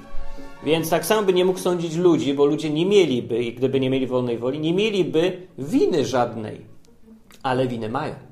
Więc 0.64 0.90
tak 0.90 1.06
samo 1.06 1.22
by 1.22 1.32
nie 1.32 1.44
mógł 1.44 1.58
sądzić 1.58 1.96
ludzi, 1.96 2.34
bo 2.34 2.44
ludzie 2.44 2.70
nie 2.70 2.86
mieliby, 2.86 3.44
gdyby 3.44 3.80
nie 3.80 3.90
mieli 3.90 4.06
wolnej 4.06 4.38
woli, 4.38 4.60
nie 4.60 4.74
mieliby 4.74 5.46
winy 5.58 6.04
żadnej. 6.04 6.60
Ale 7.42 7.66
winy 7.66 7.88
mają. 7.88 8.25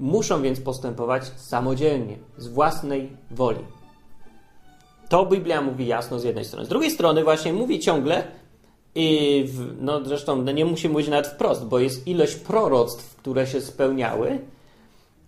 Muszą 0.00 0.42
więc 0.42 0.60
postępować 0.60 1.24
samodzielnie, 1.36 2.18
z 2.38 2.48
własnej 2.48 3.16
woli. 3.30 3.64
To 5.08 5.26
Biblia 5.26 5.62
mówi 5.62 5.86
jasno 5.86 6.18
z 6.18 6.24
jednej 6.24 6.44
strony. 6.44 6.66
Z 6.66 6.68
drugiej 6.68 6.90
strony 6.90 7.24
właśnie 7.24 7.52
mówi 7.52 7.80
ciągle, 7.80 8.24
i 8.94 9.44
w, 9.46 9.82
no 9.82 10.04
zresztą 10.04 10.42
no 10.42 10.52
nie 10.52 10.64
musi 10.64 10.88
mówić 10.88 11.08
nawet 11.08 11.26
wprost, 11.26 11.64
bo 11.64 11.78
jest 11.78 12.06
ilość 12.06 12.34
proroctw, 12.34 13.16
które 13.16 13.46
się 13.46 13.60
spełniały. 13.60 14.38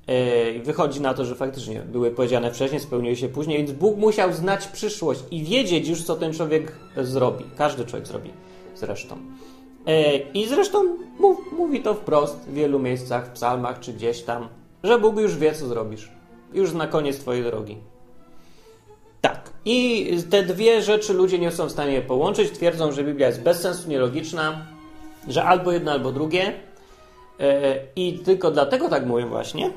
Yy, 0.09 0.63
wychodzi 0.63 1.01
na 1.01 1.15
to, 1.15 1.25
że 1.25 1.35
faktycznie 1.35 1.81
były 1.81 2.11
powiedziane 2.11 2.51
wcześniej, 2.51 2.81
spełniły 2.81 3.17
się 3.17 3.29
później, 3.29 3.59
więc 3.59 3.73
Bóg 3.73 3.97
musiał 3.97 4.33
znać 4.33 4.67
przyszłość 4.67 5.21
i 5.31 5.45
wiedzieć 5.45 5.89
już, 5.89 6.03
co 6.03 6.17
ten 6.17 6.33
człowiek 6.33 6.73
zrobi. 6.97 7.45
Każdy 7.57 7.85
człowiek 7.85 8.07
zrobi 8.07 8.31
zresztą. 8.75 9.17
Yy, 9.87 9.95
I 10.35 10.47
zresztą 10.47 10.97
mów, 11.19 11.39
mówi 11.59 11.81
to 11.81 11.95
wprost 11.95 12.37
w 12.37 12.55
wielu 12.55 12.79
miejscach, 12.79 13.29
w 13.29 13.33
psalmach 13.33 13.81
czy 13.81 13.93
gdzieś 13.93 14.23
tam, 14.23 14.49
że 14.85 14.99
Bóg 14.99 15.17
już 15.21 15.37
wie, 15.37 15.55
co 15.55 15.67
zrobisz. 15.67 16.11
Już 16.53 16.73
na 16.73 16.87
koniec 16.87 17.19
twojej 17.19 17.45
drogi. 17.45 17.77
Tak. 19.21 19.51
I 19.65 20.07
te 20.31 20.43
dwie 20.43 20.83
rzeczy 20.83 21.15
ludzie 21.15 21.39
nie 21.39 21.51
są 21.51 21.67
w 21.67 21.73
stanie 21.73 22.03
połączyć. 22.03 22.51
Twierdzą, 22.51 22.93
że 22.93 23.05
Biblia 23.05 23.27
jest 23.27 23.43
bez 23.43 23.61
sensu, 23.61 23.89
nielogiczna, 23.89 24.67
że 25.29 25.45
albo 25.45 25.73
jedno, 25.73 25.93
albo 25.93 26.13
drugie. 26.13 26.53
E, 27.41 27.79
I 27.97 28.19
tylko 28.19 28.51
dlatego 28.51 28.89
tak 28.89 29.07
mówię 29.07 29.27
właśnie, 29.27 29.71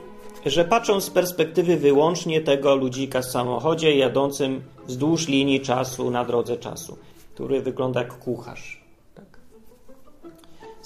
że 0.45 0.65
patrzą 0.65 1.01
z 1.01 1.09
perspektywy 1.09 1.77
wyłącznie 1.77 2.41
tego 2.41 2.75
ludzika 2.75 3.21
w 3.21 3.25
samochodzie 3.25 3.95
jadącym 3.95 4.61
wzdłuż 4.87 5.27
linii 5.27 5.61
czasu 5.61 6.11
na 6.11 6.25
drodze 6.25 6.57
czasu, 6.57 6.97
który 7.33 7.61
wygląda 7.61 7.99
jak 7.99 8.19
kucharz. 8.19 8.84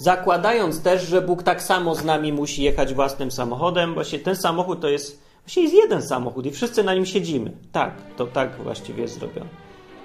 Zakładając 0.00 0.82
też, 0.82 1.02
że 1.02 1.22
Bóg 1.22 1.42
tak 1.42 1.62
samo 1.62 1.94
z 1.94 2.04
nami 2.04 2.32
musi 2.32 2.62
jechać 2.62 2.94
własnym 2.94 3.30
samochodem, 3.30 3.94
właśnie 3.94 4.18
ten 4.18 4.36
samochód 4.36 4.80
to 4.80 4.88
jest 4.88 5.30
Właściwie 5.40 5.62
jest 5.62 5.74
jeden 5.74 6.02
samochód 6.02 6.46
i 6.46 6.50
wszyscy 6.50 6.84
na 6.84 6.94
nim 6.94 7.06
siedzimy. 7.06 7.52
Tak, 7.72 7.94
to 8.16 8.26
tak 8.26 8.62
właściwie 8.62 9.02
jest 9.02 9.14
zrobione. 9.14 9.50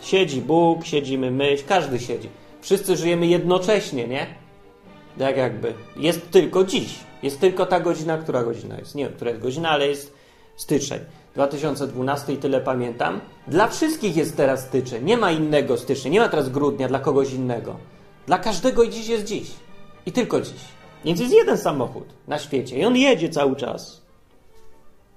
Siedzi 0.02 0.42
Bóg, 0.42 0.86
siedzimy 0.86 1.32
my, 1.32 1.56
każdy 1.68 2.00
siedzi. 2.00 2.30
Wszyscy 2.62 2.98
żyjemy 2.98 3.28
jednocześnie, 3.28 4.08
nie? 4.08 4.28
Tak 5.20 5.38
jakby. 5.38 5.74
Jest 5.98 6.32
tylko 6.32 6.64
dziś. 6.64 7.00
Jest 7.24 7.40
tylko 7.40 7.66
ta 7.66 7.80
godzina, 7.80 8.18
która 8.18 8.44
godzina 8.44 8.78
jest. 8.78 8.96
Nie 8.96 9.08
która 9.08 9.32
jest 9.32 9.44
godzina, 9.44 9.70
ale 9.70 9.88
jest 9.88 10.14
styczeń. 10.56 11.00
2012 11.34 12.34
i 12.34 12.38
tyle 12.38 12.62
pamiętam. 12.62 13.22
Dla 13.48 13.68
wszystkich 13.68 14.16
jest 14.16 14.38
teraz 14.38 14.66
styczeń. 14.66 15.06
Nie 15.06 15.18
ma 15.18 15.32
innego 15.32 15.78
stycznia. 15.78 16.12
Nie 16.12 16.20
ma 16.20 16.30
teraz 16.30 16.50
grudnia 16.50 16.88
dla 16.88 17.00
kogoś 17.00 17.34
innego. 17.34 17.76
Dla 18.28 18.40
każdego 18.40 18.84
i 18.84 18.90
dziś 18.90 19.08
jest 19.08 19.26
dziś. 19.26 19.65
I 20.06 20.12
tylko 20.12 20.42
dziś. 20.42 20.62
Więc 21.06 21.20
jest 21.20 21.34
jeden 21.34 21.58
samochód 21.58 22.04
na 22.28 22.40
świecie 22.40 22.78
i 22.80 22.86
on 22.86 22.96
jedzie 22.96 23.30
cały 23.30 23.56
czas. 23.56 24.02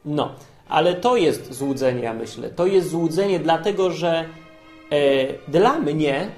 No, 0.05 0.35
ale 0.68 0.94
to 0.94 1.16
jest 1.16 1.53
złudzenie, 1.53 2.03
ja 2.03 2.14
myślę. 2.14 2.51
To 2.51 2.66
jest 2.66 2.90
złudzenie, 2.90 3.40
dlatego 3.40 3.90
że 3.90 4.24
e, 4.90 5.51
dla 5.51 5.79
mnie, 5.79 6.31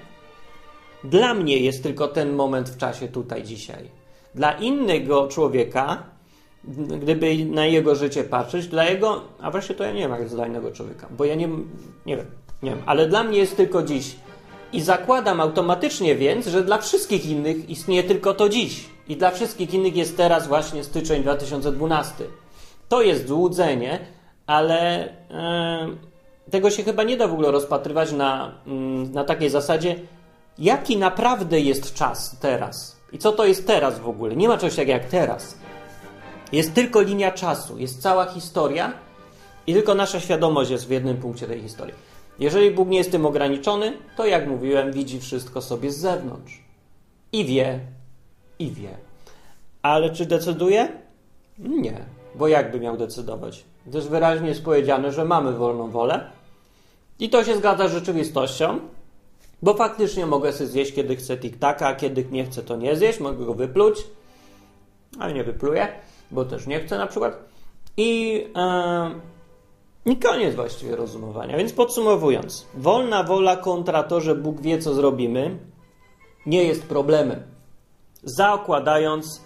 dla 1.04 1.34
mnie 1.34 1.58
jest 1.58 1.82
tylko 1.82 2.08
ten 2.08 2.32
moment 2.32 2.68
w 2.68 2.76
czasie 2.76 3.08
tutaj, 3.08 3.42
dzisiaj. 3.42 3.90
Dla 4.34 4.52
innego 4.52 5.28
człowieka, 5.28 6.02
gdyby 7.00 7.44
na 7.44 7.66
jego 7.66 7.94
życie 7.94 8.24
patrzeć, 8.24 8.66
dla 8.66 8.84
jego, 8.84 9.22
a 9.40 9.50
właśnie 9.50 9.74
to 9.74 9.84
ja 9.84 9.92
nie 9.92 10.00
wiem, 10.00 10.10
jak 10.10 10.20
jest 10.20 10.34
dla 10.34 10.46
innego 10.46 10.72
człowieka, 10.72 11.08
bo 11.10 11.24
ja 11.24 11.34
nie, 11.34 11.48
nie 12.06 12.16
wiem, 12.16 12.26
nie 12.62 12.70
wiem, 12.70 12.82
ale 12.86 13.08
dla 13.08 13.24
mnie 13.24 13.38
jest 13.38 13.56
tylko 13.56 13.82
dziś. 13.82 14.16
I 14.72 14.80
zakładam 14.80 15.40
automatycznie 15.40 16.16
więc, 16.16 16.46
że 16.46 16.64
dla 16.64 16.78
wszystkich 16.78 17.26
innych 17.26 17.70
istnieje 17.70 18.02
tylko 18.02 18.34
to 18.34 18.48
dziś. 18.48 18.90
I 19.08 19.16
dla 19.16 19.30
wszystkich 19.30 19.74
innych 19.74 19.96
jest 19.96 20.16
teraz 20.16 20.48
właśnie 20.48 20.84
styczeń 20.84 21.22
2012. 21.22 22.24
To 22.88 23.02
jest 23.02 23.28
złudzenie, 23.28 23.98
ale 24.46 25.08
e, 25.30 25.88
tego 26.50 26.70
się 26.70 26.82
chyba 26.82 27.02
nie 27.02 27.16
da 27.16 27.28
w 27.28 27.32
ogóle 27.32 27.50
rozpatrywać 27.50 28.12
na, 28.12 28.54
mm, 28.66 29.12
na 29.12 29.24
takiej 29.24 29.50
zasadzie, 29.50 29.96
jaki 30.58 30.96
naprawdę 30.96 31.60
jest 31.60 31.94
czas 31.94 32.36
teraz. 32.40 32.96
I 33.12 33.18
co 33.18 33.32
to 33.32 33.44
jest 33.44 33.66
teraz 33.66 33.98
w 33.98 34.08
ogóle? 34.08 34.36
Nie 34.36 34.48
ma 34.48 34.58
czegoś 34.58 34.76
takiego 34.76 34.92
jak 34.92 35.04
teraz. 35.04 35.58
Jest 36.52 36.74
tylko 36.74 37.00
linia 37.00 37.32
czasu, 37.32 37.78
jest 37.78 38.02
cała 38.02 38.26
historia 38.26 38.92
i 39.66 39.74
tylko 39.74 39.94
nasza 39.94 40.20
świadomość 40.20 40.70
jest 40.70 40.86
w 40.86 40.90
jednym 40.90 41.16
punkcie 41.16 41.46
tej 41.46 41.60
historii. 41.60 41.94
Jeżeli 42.40 42.70
Bóg 42.70 42.88
nie 42.88 42.98
jest 42.98 43.10
tym 43.10 43.26
ograniczony, 43.26 43.92
to 44.16 44.26
jak 44.26 44.48
mówiłem, 44.48 44.92
widzi 44.92 45.20
wszystko 45.20 45.62
sobie 45.62 45.90
z 45.90 45.98
zewnątrz. 45.98 46.60
I 47.32 47.44
wie, 47.44 47.80
i 48.58 48.70
wie. 48.70 48.96
Ale 49.82 50.10
czy 50.10 50.26
decyduje? 50.26 50.88
Nie. 51.58 52.04
Bo 52.34 52.48
jakby 52.48 52.80
miał 52.80 52.96
decydować? 52.96 53.64
Gdyż 53.86 54.08
wyraźnie 54.08 54.48
jest 54.48 54.64
powiedziane, 54.64 55.12
że 55.12 55.24
mamy 55.24 55.52
wolną 55.52 55.90
wolę 55.90 56.30
i 57.18 57.30
to 57.30 57.44
się 57.44 57.56
zgadza 57.56 57.88
z 57.88 57.92
rzeczywistością, 57.92 58.80
bo 59.62 59.74
faktycznie 59.74 60.26
mogę 60.26 60.52
sobie 60.52 60.70
zjeść, 60.70 60.92
kiedy 60.92 61.16
chcę 61.16 61.36
tiktaka, 61.36 61.86
a 61.86 61.94
kiedy 61.94 62.24
nie 62.30 62.44
chcę, 62.44 62.62
to 62.62 62.76
nie 62.76 62.96
zjeść, 62.96 63.20
mogę 63.20 63.44
go 63.44 63.54
wypluć, 63.54 64.06
ale 65.18 65.34
nie 65.34 65.44
wypluję, 65.44 65.88
bo 66.30 66.44
też 66.44 66.66
nie 66.66 66.80
chcę 66.80 66.98
na 66.98 67.06
przykład. 67.06 67.38
I, 67.96 68.32
yy, 68.32 69.20
i 70.06 70.16
koniec 70.16 70.54
właściwie 70.54 70.96
rozumowania. 70.96 71.56
Więc 71.56 71.72
podsumowując, 71.72 72.66
wolna 72.74 73.24
wola 73.24 73.56
kontra 73.56 74.02
to, 74.02 74.20
że 74.20 74.34
Bóg 74.34 74.60
wie, 74.60 74.78
co 74.78 74.94
zrobimy, 74.94 75.58
nie 76.46 76.64
jest 76.64 76.82
problemem. 76.82 77.42
Zakładając, 78.22 79.40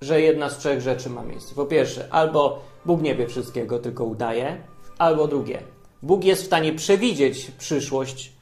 że 0.00 0.20
jedna 0.20 0.50
z 0.50 0.58
trzech 0.58 0.80
rzeczy 0.80 1.10
ma 1.10 1.22
miejsce. 1.22 1.54
Po 1.54 1.66
pierwsze, 1.66 2.08
albo 2.10 2.58
Bóg 2.84 3.02
nie 3.02 3.14
wie 3.14 3.26
wszystkiego, 3.26 3.78
tylko 3.78 4.04
udaje, 4.04 4.62
albo 4.98 5.28
drugie, 5.28 5.62
Bóg 6.02 6.24
jest 6.24 6.42
w 6.42 6.46
stanie 6.46 6.72
przewidzieć 6.72 7.50
przyszłość, 7.58 8.32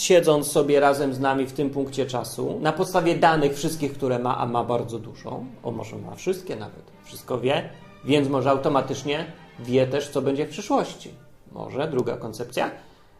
siedząc 0.00 0.46
sobie 0.52 0.80
razem 0.80 1.14
z 1.14 1.20
nami 1.20 1.46
w 1.46 1.52
tym 1.52 1.70
punkcie 1.70 2.06
czasu, 2.06 2.58
na 2.60 2.72
podstawie 2.72 3.14
danych 3.14 3.54
wszystkich, 3.54 3.92
które 3.92 4.18
ma, 4.18 4.38
a 4.38 4.46
ma 4.46 4.64
bardzo 4.64 4.98
dużo, 4.98 5.44
o 5.62 5.70
może 5.70 5.96
ma 5.96 6.14
wszystkie 6.14 6.56
nawet, 6.56 6.82
wszystko 7.04 7.40
wie, 7.40 7.70
więc 8.04 8.28
może 8.28 8.50
automatycznie 8.50 9.32
wie 9.64 9.86
też, 9.86 10.08
co 10.08 10.22
będzie 10.22 10.46
w 10.46 10.50
przyszłości. 10.50 11.10
Może, 11.52 11.88
druga 11.88 12.16
koncepcja, 12.16 12.70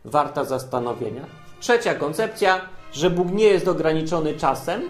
warta 0.04 0.44
zastanowienia. 0.44 1.26
Trzecia 1.60 1.94
koncepcja, 1.94 2.60
że 2.92 3.10
Bóg 3.10 3.32
nie 3.32 3.44
jest 3.44 3.68
ograniczony 3.68 4.34
czasem, 4.34 4.82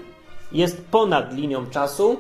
jest 0.53 0.85
ponad 0.91 1.35
linią 1.35 1.67
czasu, 1.67 2.19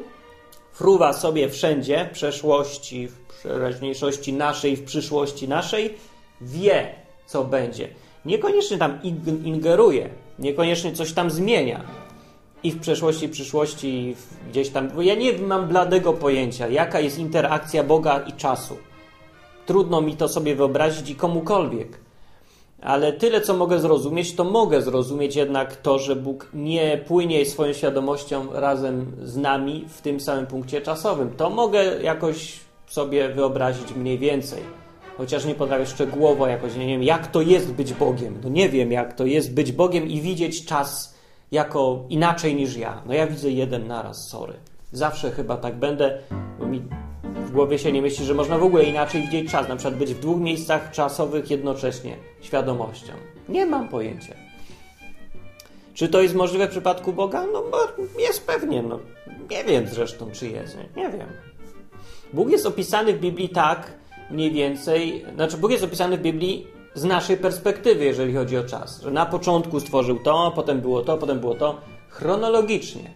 fruwa 0.72 1.12
sobie 1.12 1.48
wszędzie, 1.48 2.08
w 2.10 2.14
przeszłości, 2.14 3.08
w 3.08 3.42
teraźniejszości 3.42 4.32
naszej, 4.32 4.76
w 4.76 4.84
przyszłości 4.84 5.48
naszej, 5.48 5.94
wie, 6.40 6.94
co 7.26 7.44
będzie. 7.44 7.88
Niekoniecznie 8.24 8.78
tam 8.78 8.98
ingeruje, 9.44 10.08
niekoniecznie 10.38 10.92
coś 10.92 11.12
tam 11.12 11.30
zmienia. 11.30 11.80
I 12.62 12.72
w 12.72 12.80
przeszłości, 12.80 13.28
przyszłości, 13.28 14.16
gdzieś 14.50 14.68
tam. 14.68 14.88
Bo 14.88 15.02
ja 15.02 15.14
nie 15.14 15.32
mam 15.32 15.68
bladego 15.68 16.12
pojęcia, 16.12 16.68
jaka 16.68 17.00
jest 17.00 17.18
interakcja 17.18 17.84
Boga 17.84 18.20
i 18.20 18.32
czasu. 18.32 18.76
Trudno 19.72 20.00
mi 20.00 20.16
to 20.16 20.28
sobie 20.28 20.54
wyobrazić 20.54 21.10
i 21.10 21.14
komukolwiek 21.14 21.98
ale 22.82 23.12
tyle, 23.12 23.40
co 23.40 23.56
mogę 23.56 23.80
zrozumieć, 23.80 24.34
to 24.34 24.44
mogę 24.44 24.82
zrozumieć 24.82 25.36
jednak 25.36 25.76
to, 25.76 25.98
że 25.98 26.16
Bóg 26.16 26.48
nie 26.54 27.04
płynie 27.06 27.46
swoją 27.46 27.72
świadomością 27.72 28.52
razem 28.52 29.12
z 29.22 29.36
nami 29.36 29.84
w 29.88 30.00
tym 30.00 30.20
samym 30.20 30.46
punkcie 30.46 30.80
czasowym. 30.80 31.30
To 31.36 31.50
mogę 31.50 32.02
jakoś 32.02 32.60
sobie 32.86 33.28
wyobrazić 33.28 33.94
mniej 33.94 34.18
więcej. 34.18 34.62
Chociaż 35.16 35.44
nie 35.44 35.54
potrafię 35.54 35.86
szczegółowo 35.86 36.46
jakoś, 36.46 36.76
nie 36.76 36.86
wiem, 36.86 37.02
jak 37.02 37.26
to 37.26 37.40
jest 37.40 37.72
być 37.72 37.92
Bogiem. 37.92 38.40
No 38.42 38.48
nie 38.48 38.68
wiem, 38.68 38.92
jak 38.92 39.12
to 39.12 39.26
jest 39.26 39.54
być 39.54 39.72
Bogiem 39.72 40.08
i 40.08 40.20
widzieć 40.20 40.64
czas 40.64 41.14
jako 41.52 42.04
inaczej 42.08 42.54
niż 42.54 42.76
ja. 42.76 43.02
No 43.06 43.14
ja 43.14 43.26
widzę 43.26 43.50
jeden 43.50 43.86
naraz, 43.86 44.28
sorry. 44.28 44.54
Zawsze 44.92 45.30
chyba 45.30 45.56
tak 45.56 45.74
będę, 45.74 46.18
bo 46.58 46.66
mi 46.66 46.82
w 47.24 47.50
głowie 47.50 47.78
się 47.78 47.92
nie 47.92 48.02
myśli, 48.02 48.24
że 48.24 48.34
można 48.34 48.58
w 48.58 48.62
ogóle 48.62 48.84
inaczej 48.84 49.22
widzieć 49.22 49.50
czas, 49.50 49.68
na 49.68 49.76
przykład 49.76 49.98
być 49.98 50.14
w 50.14 50.20
dwóch 50.20 50.40
miejscach 50.40 50.90
czasowych 50.90 51.50
jednocześnie, 51.50 52.16
świadomością. 52.40 53.12
Nie 53.48 53.66
mam 53.66 53.88
pojęcia. 53.88 54.34
Czy 55.94 56.08
to 56.08 56.22
jest 56.22 56.34
możliwe 56.34 56.66
w 56.66 56.70
przypadku 56.70 57.12
Boga? 57.12 57.46
No 57.52 57.64
jest 58.18 58.46
pewnie, 58.46 58.82
no. 58.82 58.98
Nie 59.50 59.64
wiem 59.64 59.86
zresztą, 59.86 60.30
czy 60.32 60.48
jest, 60.48 60.76
nie, 60.76 61.02
nie 61.02 61.10
wiem. 61.10 61.28
Bóg 62.32 62.50
jest 62.50 62.66
opisany 62.66 63.12
w 63.12 63.20
Biblii 63.20 63.48
tak, 63.48 63.92
mniej 64.30 64.50
więcej, 64.50 65.24
znaczy 65.34 65.56
Bóg 65.56 65.70
jest 65.70 65.84
opisany 65.84 66.16
w 66.16 66.22
Biblii 66.22 66.66
z 66.94 67.04
naszej 67.04 67.36
perspektywy, 67.36 68.04
jeżeli 68.04 68.34
chodzi 68.34 68.58
o 68.58 68.64
czas. 68.64 69.00
Że 69.02 69.10
na 69.10 69.26
początku 69.26 69.80
stworzył 69.80 70.18
to, 70.18 70.52
potem 70.54 70.80
było 70.80 71.02
to, 71.02 71.18
potem 71.18 71.40
było 71.40 71.54
to, 71.54 71.80
chronologicznie. 72.08 73.10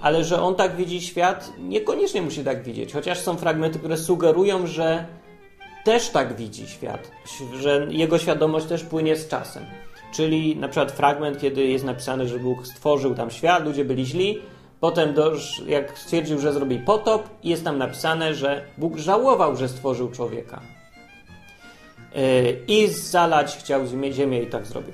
Ale 0.00 0.24
że 0.24 0.42
on 0.42 0.54
tak 0.54 0.76
widzi 0.76 1.00
świat, 1.00 1.52
niekoniecznie 1.58 2.22
musi 2.22 2.44
tak 2.44 2.62
widzieć. 2.62 2.92
Chociaż 2.92 3.18
są 3.18 3.36
fragmenty, 3.36 3.78
które 3.78 3.96
sugerują, 3.96 4.66
że 4.66 5.06
też 5.84 6.08
tak 6.08 6.36
widzi 6.36 6.68
świat, 6.68 7.10
że 7.60 7.86
jego 7.90 8.18
świadomość 8.18 8.66
też 8.66 8.84
płynie 8.84 9.16
z 9.16 9.28
czasem. 9.28 9.64
Czyli 10.12 10.56
na 10.56 10.68
przykład 10.68 10.92
fragment, 10.92 11.40
kiedy 11.40 11.66
jest 11.66 11.84
napisane, 11.84 12.28
że 12.28 12.38
Bóg 12.38 12.66
stworzył 12.66 13.14
tam 13.14 13.30
świat, 13.30 13.64
ludzie 13.64 13.84
byli 13.84 14.06
źli, 14.06 14.38
potem 14.80 15.14
jak 15.66 15.98
stwierdził, 15.98 16.38
że 16.38 16.52
zrobi 16.52 16.78
potop, 16.78 17.28
jest 17.44 17.64
tam 17.64 17.78
napisane, 17.78 18.34
że 18.34 18.64
Bóg 18.78 18.96
żałował, 18.96 19.56
że 19.56 19.68
stworzył 19.68 20.10
człowieka. 20.10 20.60
Yy, 22.14 22.56
I 22.68 22.88
zalać 22.88 23.56
chciał 23.56 23.80
ziemię 24.12 24.42
i 24.42 24.46
tak 24.46 24.66
zrobił. 24.66 24.92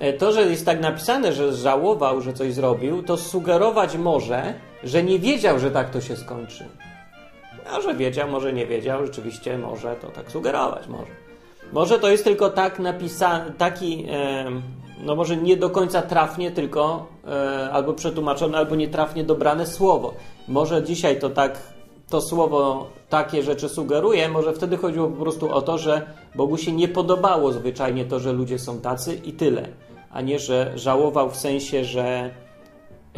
Yy, 0.00 0.12
to, 0.12 0.32
że 0.32 0.42
jest 0.42 0.66
tak 0.66 0.80
napisane, 0.80 1.32
że 1.32 1.52
żałował, 1.52 2.20
że 2.20 2.32
coś 2.32 2.54
zrobił, 2.54 3.02
to 3.02 3.16
sugerować 3.16 3.96
może, 3.96 4.54
że 4.84 5.02
nie 5.02 5.18
wiedział, 5.18 5.58
że 5.58 5.70
tak 5.70 5.90
to 5.90 6.00
się 6.00 6.16
skończy. 6.16 6.64
A 7.72 7.80
że 7.80 7.94
wiedział, 7.94 8.30
może 8.30 8.52
nie 8.52 8.66
wiedział, 8.66 9.06
rzeczywiście 9.06 9.58
może 9.58 9.96
to 9.96 10.08
tak 10.08 10.30
sugerować, 10.30 10.88
może. 10.88 11.12
Może 11.72 11.98
to 11.98 12.08
jest 12.08 12.24
tylko 12.24 12.50
tak 12.50 12.78
napisane, 12.78 13.52
taki, 13.58 14.06
e, 14.10 14.44
no 15.04 15.16
może 15.16 15.36
nie 15.36 15.56
do 15.56 15.70
końca 15.70 16.02
trafnie, 16.02 16.50
tylko 16.50 17.06
e, 17.28 17.70
albo 17.72 17.92
przetłumaczone, 17.92 18.58
albo 18.58 18.76
nietrafnie 18.76 19.24
dobrane 19.24 19.66
słowo. 19.66 20.14
Może 20.48 20.82
dzisiaj 20.82 21.20
to 21.20 21.30
tak, 21.30 21.58
to 22.10 22.20
słowo 22.20 22.86
takie 23.08 23.42
rzeczy 23.42 23.68
sugeruje, 23.68 24.28
może 24.28 24.52
wtedy 24.52 24.76
chodziło 24.76 25.08
po 25.08 25.22
prostu 25.22 25.54
o 25.54 25.62
to, 25.62 25.78
że 25.78 26.06
Bogu 26.34 26.56
się 26.56 26.72
nie 26.72 26.88
podobało 26.88 27.52
zwyczajnie 27.52 28.04
to, 28.04 28.20
że 28.20 28.32
ludzie 28.32 28.58
są 28.58 28.80
tacy 28.80 29.14
i 29.14 29.32
tyle, 29.32 29.68
a 30.10 30.20
nie, 30.20 30.38
że 30.38 30.72
żałował 30.74 31.30
w 31.30 31.36
sensie, 31.36 31.84
że 31.84 32.30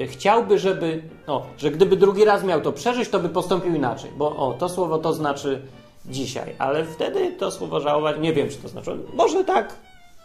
chciałby, 0.06 0.58
żeby, 0.58 1.02
no, 1.26 1.42
że 1.58 1.70
gdyby 1.70 1.96
drugi 1.96 2.24
raz 2.24 2.44
miał 2.44 2.60
to 2.60 2.72
przeżyć, 2.72 3.08
to 3.08 3.20
by 3.20 3.28
postąpił 3.28 3.74
inaczej, 3.74 4.10
bo 4.16 4.36
o, 4.36 4.52
to 4.52 4.68
słowo 4.68 4.98
to 4.98 5.12
znaczy 5.12 5.62
dzisiaj, 6.06 6.54
ale 6.58 6.84
wtedy 6.84 7.32
to 7.32 7.50
słowo 7.50 7.80
żałować, 7.80 8.16
nie 8.20 8.32
wiem, 8.32 8.48
czy 8.48 8.56
to 8.56 8.68
znaczy, 8.68 8.96
może 9.14 9.44
tak, 9.44 9.76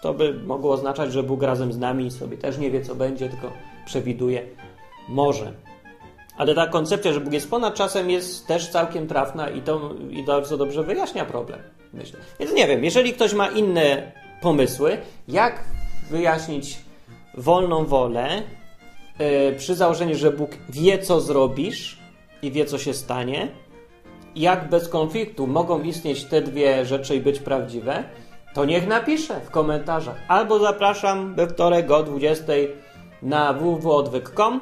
to 0.02 0.14
by 0.14 0.34
mogło 0.34 0.74
oznaczać, 0.74 1.14
że 1.14 1.24
Bóg 1.24 1.44
razem 1.44 1.74
z 1.74 1.78
nami 1.78 2.12
sobie 2.12 2.38
też 2.38 2.58
nie 2.58 2.72
wie, 2.72 2.82
co 2.82 2.96
będzie, 2.96 3.30
tylko 3.30 3.52
przewiduje. 3.86 4.46
Może. 5.10 5.54
Ale 6.38 6.56
ta 6.56 6.68
koncepcja, 6.68 7.14
że 7.14 7.20
Bóg 7.20 7.34
jest 7.34 7.50
ponad 7.50 7.76
czasem, 7.76 8.10
jest 8.10 8.48
też 8.48 8.68
całkiem 8.68 9.08
trafna 9.08 9.50
i 9.50 9.62
to 9.62 9.94
i 10.10 10.24
bardzo 10.24 10.58
dobrze 10.58 10.84
wyjaśnia 10.84 11.26
problem, 11.26 11.60
myślę. 11.94 12.20
Więc 12.40 12.54
nie 12.54 12.68
wiem, 12.68 12.84
jeżeli 12.84 13.14
ktoś 13.14 13.34
ma 13.34 13.48
inne 13.48 14.12
pomysły, 14.42 14.98
jak 15.28 15.64
wyjaśnić 16.10 16.78
wolną 17.38 17.86
wolę, 17.86 18.44
yy, 19.20 19.56
przy 19.58 19.76
założeniu, 19.76 20.16
że 20.16 20.32
Bóg 20.32 20.52
wie, 20.70 21.00
co 21.00 21.22
zrobisz 21.22 22.00
i 22.42 22.52
wie, 22.52 22.66
co 22.66 22.78
się 22.78 22.94
stanie, 22.94 23.48
jak 24.36 24.70
bez 24.70 24.90
konfliktu 24.90 25.48
mogą 25.48 25.82
istnieć 25.82 26.24
te 26.24 26.42
dwie 26.42 26.86
rzeczy 26.86 27.16
i 27.16 27.22
być 27.22 27.40
prawdziwe, 27.40 28.04
to 28.54 28.66
niech 28.66 28.88
napisze 28.88 29.40
w 29.40 29.52
komentarzach. 29.52 30.18
Albo 30.28 30.60
zapraszam 30.60 31.36
we 31.36 31.48
wtorek 31.48 31.92
o 31.92 32.04
20 32.04 32.44
na 33.22 33.54
www.odwyk.com, 33.54 34.62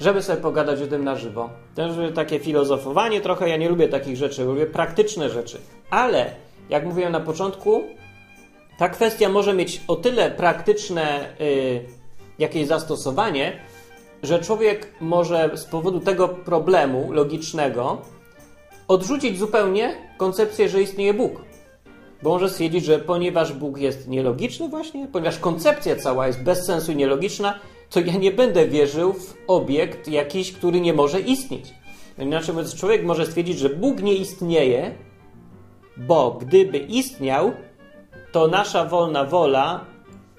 żeby 0.00 0.22
sobie 0.22 0.40
pogadać 0.40 0.82
o 0.82 0.86
tym 0.86 1.04
na 1.04 1.16
żywo. 1.16 1.50
Też 1.74 1.92
takie 2.14 2.38
filozofowanie 2.38 3.20
trochę, 3.20 3.48
ja 3.48 3.56
nie 3.56 3.68
lubię 3.68 3.88
takich 3.88 4.16
rzeczy, 4.16 4.44
lubię 4.44 4.66
praktyczne 4.66 5.30
rzeczy. 5.30 5.58
Ale, 5.90 6.30
jak 6.70 6.84
mówiłem 6.84 7.12
na 7.12 7.20
początku, 7.20 7.82
ta 8.78 8.88
kwestia 8.88 9.28
może 9.28 9.54
mieć 9.54 9.80
o 9.88 9.96
tyle 9.96 10.30
praktyczne 10.30 11.34
yy, 11.38 11.84
jakieś 12.38 12.66
zastosowanie, 12.66 13.52
że 14.22 14.38
człowiek 14.38 14.94
może 15.00 15.50
z 15.54 15.64
powodu 15.64 16.00
tego 16.00 16.28
problemu 16.28 17.12
logicznego 17.12 18.02
odrzucić 18.88 19.38
zupełnie 19.38 19.94
koncepcję, 20.16 20.68
że 20.68 20.82
istnieje 20.82 21.14
Bóg. 21.14 21.32
Bo 22.22 22.30
może 22.30 22.50
stwierdzić, 22.50 22.84
że 22.84 22.98
ponieważ 22.98 23.52
Bóg 23.52 23.78
jest 23.78 24.08
nielogiczny 24.08 24.68
właśnie, 24.68 25.08
ponieważ 25.12 25.38
koncepcja 25.38 25.96
cała 25.96 26.26
jest 26.26 26.42
bez 26.42 26.66
sensu 26.66 26.92
i 26.92 26.96
nielogiczna, 26.96 27.58
to 27.90 28.00
ja 28.00 28.12
nie 28.12 28.32
będę 28.32 28.68
wierzył 28.68 29.12
w 29.12 29.34
obiekt 29.46 30.08
jakiś, 30.08 30.52
który 30.52 30.80
nie 30.80 30.92
może 30.92 31.20
istnieć. 31.20 31.74
Inaczej 32.18 32.54
mówiąc, 32.54 32.74
człowiek 32.74 33.04
może 33.04 33.26
stwierdzić, 33.26 33.58
że 33.58 33.68
Bóg 33.68 34.02
nie 34.02 34.14
istnieje, 34.14 34.94
bo 35.96 36.38
gdyby 36.40 36.78
istniał, 36.78 37.52
to 38.32 38.48
nasza 38.48 38.84
wolna 38.84 39.24
wola 39.24 39.84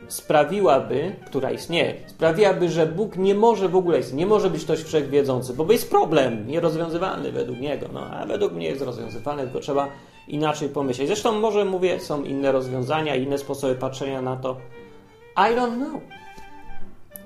sprawiłaby, 0.08 1.16
która 1.26 1.52
istnieje, 1.52 1.96
sprawiłaby, 2.08 2.70
że 2.70 2.86
Bóg 2.86 3.18
nie 3.18 3.36
może 3.36 3.70
w 3.70 3.76
ogóle 3.76 4.00
istnieć, 4.00 4.20
nie 4.20 4.26
może 4.26 4.50
być 4.50 4.64
ktoś 4.64 4.84
wszechwiedzący, 4.84 5.54
bo 5.54 5.72
jest 5.72 5.90
problem 5.90 6.48
nierozwiązywalny 6.48 7.32
według 7.32 7.60
niego, 7.60 7.86
no, 7.94 8.06
a 8.06 8.26
według 8.26 8.54
mnie 8.54 8.68
jest 8.68 8.82
rozwiązywalny, 8.82 9.44
tylko 9.44 9.60
trzeba 9.60 9.88
inaczej 10.28 10.70
pomyśleć. 10.70 11.08
Zresztą 11.08 11.40
może, 11.40 11.66
mówię, 11.66 12.00
są 12.00 12.24
inne 12.24 12.52
rozwiązania, 12.52 13.16
inne 13.16 13.38
sposoby 13.38 13.76
patrzenia 13.76 14.22
na 14.22 14.36
to. 14.36 14.58
I 15.36 15.56
don't 15.56 15.76
know. 15.76 16.02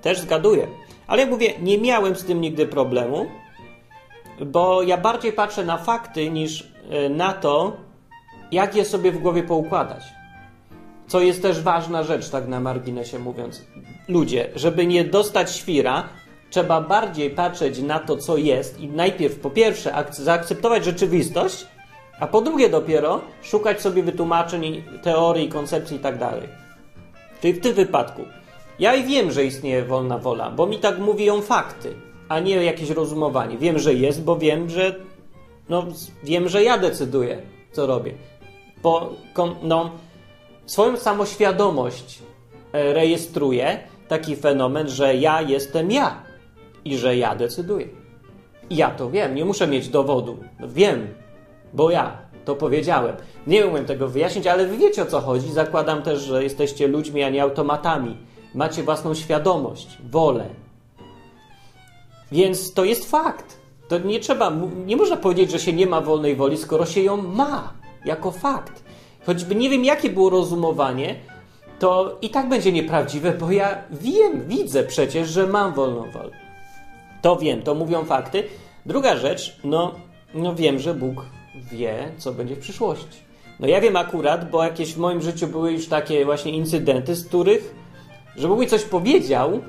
Też 0.02 0.20
zgaduję. 0.20 0.68
Ale 1.08 1.22
jak 1.22 1.32
mówię, 1.32 1.54
nie 1.62 1.78
miałem 1.78 2.16
z 2.16 2.24
tym 2.24 2.42
nigdy 2.42 2.68
problemu, 2.68 3.26
bo 4.46 4.84
ja 4.84 4.98
bardziej 4.98 5.34
patrzę 5.34 5.66
na 5.66 5.78
fakty 5.78 6.30
niż 6.30 6.74
e, 6.90 7.10
na 7.10 7.34
to, 7.34 7.78
jak 8.52 8.76
je 8.76 8.86
sobie 8.86 9.12
w 9.12 9.18
głowie 9.18 9.44
poukładać. 9.44 10.17
Co 11.08 11.22
jest 11.22 11.42
też 11.42 11.62
ważna 11.62 12.04
rzecz, 12.04 12.30
tak 12.30 12.48
na 12.48 12.60
marginesie 12.60 13.20
mówiąc. 13.20 13.66
Ludzie, 14.08 14.50
żeby 14.56 14.88
nie 14.88 15.04
dostać 15.04 15.56
świra, 15.56 16.10
trzeba 16.50 16.82
bardziej 16.82 17.30
patrzeć 17.30 17.80
na 17.80 18.00
to, 18.00 18.18
co 18.18 18.38
jest 18.38 18.80
i 18.80 18.88
najpierw 18.88 19.40
po 19.40 19.50
pierwsze 19.50 20.04
zaakceptować 20.12 20.86
rzeczywistość, 20.86 21.68
a 22.20 22.28
po 22.28 22.42
drugie 22.42 22.70
dopiero 22.70 23.22
szukać 23.42 23.82
sobie 23.82 24.04
wytłumaczeń, 24.04 24.84
teorii, 25.04 25.50
koncepcji 25.50 25.98
i 25.98 26.00
tak 26.00 26.18
dalej. 26.18 26.50
Czyli 27.42 27.54
w 27.54 27.62
tym 27.62 27.74
wypadku. 27.74 28.22
Ja 28.80 29.04
wiem, 29.04 29.32
że 29.32 29.46
istnieje 29.46 29.86
wolna 29.86 30.18
wola, 30.18 30.52
bo 30.52 30.66
mi 30.66 30.80
tak 30.80 31.00
mówią 31.00 31.42
fakty, 31.42 31.94
a 32.30 32.40
nie 32.40 32.56
jakieś 32.56 32.90
rozumowanie. 32.90 33.58
Wiem, 33.58 33.80
że 33.80 33.94
jest, 33.94 34.24
bo 34.24 34.38
wiem, 34.38 34.70
że 34.70 34.96
no, 35.70 35.86
wiem, 36.24 36.50
że 36.50 36.64
ja 36.64 36.78
decyduję, 36.78 37.42
co 37.72 37.88
robię. 37.88 38.14
Bo 38.84 39.14
no, 39.64 39.92
swoją 40.68 40.98
samoświadomość 40.98 42.20
e, 42.74 42.94
rejestruje 42.94 43.80
taki 44.08 44.36
fenomen, 44.36 44.90
że 44.90 45.16
ja 45.16 45.42
jestem 45.42 45.92
ja 45.92 46.24
i 46.86 46.98
że 46.98 47.18
ja 47.18 47.36
decyduję. 47.36 47.88
I 48.70 48.76
ja 48.76 48.92
to 48.92 49.10
wiem, 49.10 49.36
nie 49.36 49.46
muszę 49.46 49.68
mieć 49.68 49.90
dowodu. 49.90 50.38
Wiem, 50.60 51.08
bo 51.74 51.92
ja 51.92 52.18
to 52.46 52.56
powiedziałem. 52.56 53.16
Nie 53.48 53.68
umiem 53.68 53.86
tego 53.86 54.08
wyjaśnić, 54.08 54.48
ale 54.48 54.68
wy 54.68 54.78
wiecie 54.78 55.04
o 55.04 55.06
co 55.06 55.22
chodzi. 55.22 55.52
Zakładam 55.52 56.02
też, 56.02 56.22
że 56.22 56.44
jesteście 56.44 56.88
ludźmi, 56.88 57.24
a 57.24 57.30
nie 57.30 57.44
automatami. 57.44 58.18
Macie 58.54 58.84
własną 58.84 59.14
świadomość, 59.14 59.98
wolę. 60.12 60.46
Więc 62.32 62.74
to 62.74 62.86
jest 62.86 63.10
fakt. 63.12 63.58
To 63.88 63.98
nie 63.98 64.20
trzeba, 64.20 64.52
nie 64.86 64.96
można 64.96 65.18
powiedzieć, 65.18 65.52
że 65.52 65.60
się 65.60 65.74
nie 65.74 65.88
ma 65.88 66.02
wolnej 66.02 66.36
woli, 66.36 66.58
skoro 66.58 66.86
się 66.86 67.02
ją 67.02 67.18
ma 67.18 67.74
jako 68.06 68.32
fakt 68.32 68.87
choćby 69.28 69.56
nie 69.56 69.70
wiem, 69.70 69.86
jakie 69.86 70.10
było 70.10 70.30
rozumowanie, 70.30 71.16
to 71.80 72.18
i 72.22 72.30
tak 72.30 72.50
będzie 72.50 72.72
nieprawdziwe, 72.72 73.32
bo 73.32 73.52
ja 73.52 73.78
wiem, 73.92 74.48
widzę 74.48 74.84
przecież, 74.84 75.30
że 75.30 75.48
mam 75.48 75.74
wolną 75.74 76.12
wolę. 76.12 76.32
To 77.22 77.36
wiem, 77.36 77.62
to 77.62 77.76
mówią 77.76 78.06
fakty. 78.06 78.44
Druga 78.86 79.18
rzecz, 79.18 79.58
no, 79.64 79.92
no 80.34 80.56
wiem, 80.56 80.80
że 80.80 80.94
Bóg 80.94 81.26
wie, 81.72 82.12
co 82.18 82.34
będzie 82.34 82.56
w 82.56 82.60
przyszłości. 82.60 83.20
No 83.60 83.68
ja 83.68 83.82
wiem 83.82 83.96
akurat, 83.96 84.52
bo 84.52 84.64
jakieś 84.64 84.94
w 84.94 84.98
moim 84.98 85.22
życiu 85.22 85.48
były 85.48 85.72
już 85.72 85.88
takie 85.88 86.26
właśnie 86.26 86.52
incydenty, 86.52 87.16
z 87.16 87.28
których, 87.28 87.76
że 88.36 88.48
Bóg 88.48 88.60
mi 88.60 88.68
coś 88.68 88.84
powiedział, 88.84 89.62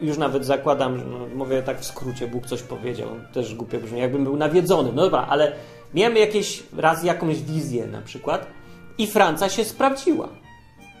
już 0.00 0.18
nawet 0.18 0.44
zakładam, 0.44 1.10
no, 1.10 1.26
mówię 1.34 1.62
tak 1.62 1.80
w 1.80 1.84
skrócie, 1.84 2.26
Bóg 2.26 2.46
coś 2.46 2.62
powiedział, 2.62 3.08
też 3.32 3.54
głupio 3.54 3.78
brzmi, 3.78 4.00
jakbym 4.00 4.24
był 4.24 4.36
nawiedzony. 4.36 4.90
No 4.94 5.02
dobra, 5.02 5.26
ale 5.28 5.52
miałem 5.94 6.16
jakieś 6.16 6.62
raz 6.76 7.04
jakąś 7.04 7.42
wizję 7.42 7.86
na 7.86 8.02
przykład, 8.02 8.61
i 8.98 9.06
Franca 9.06 9.48
się 9.48 9.64
sprawdziła. 9.64 10.28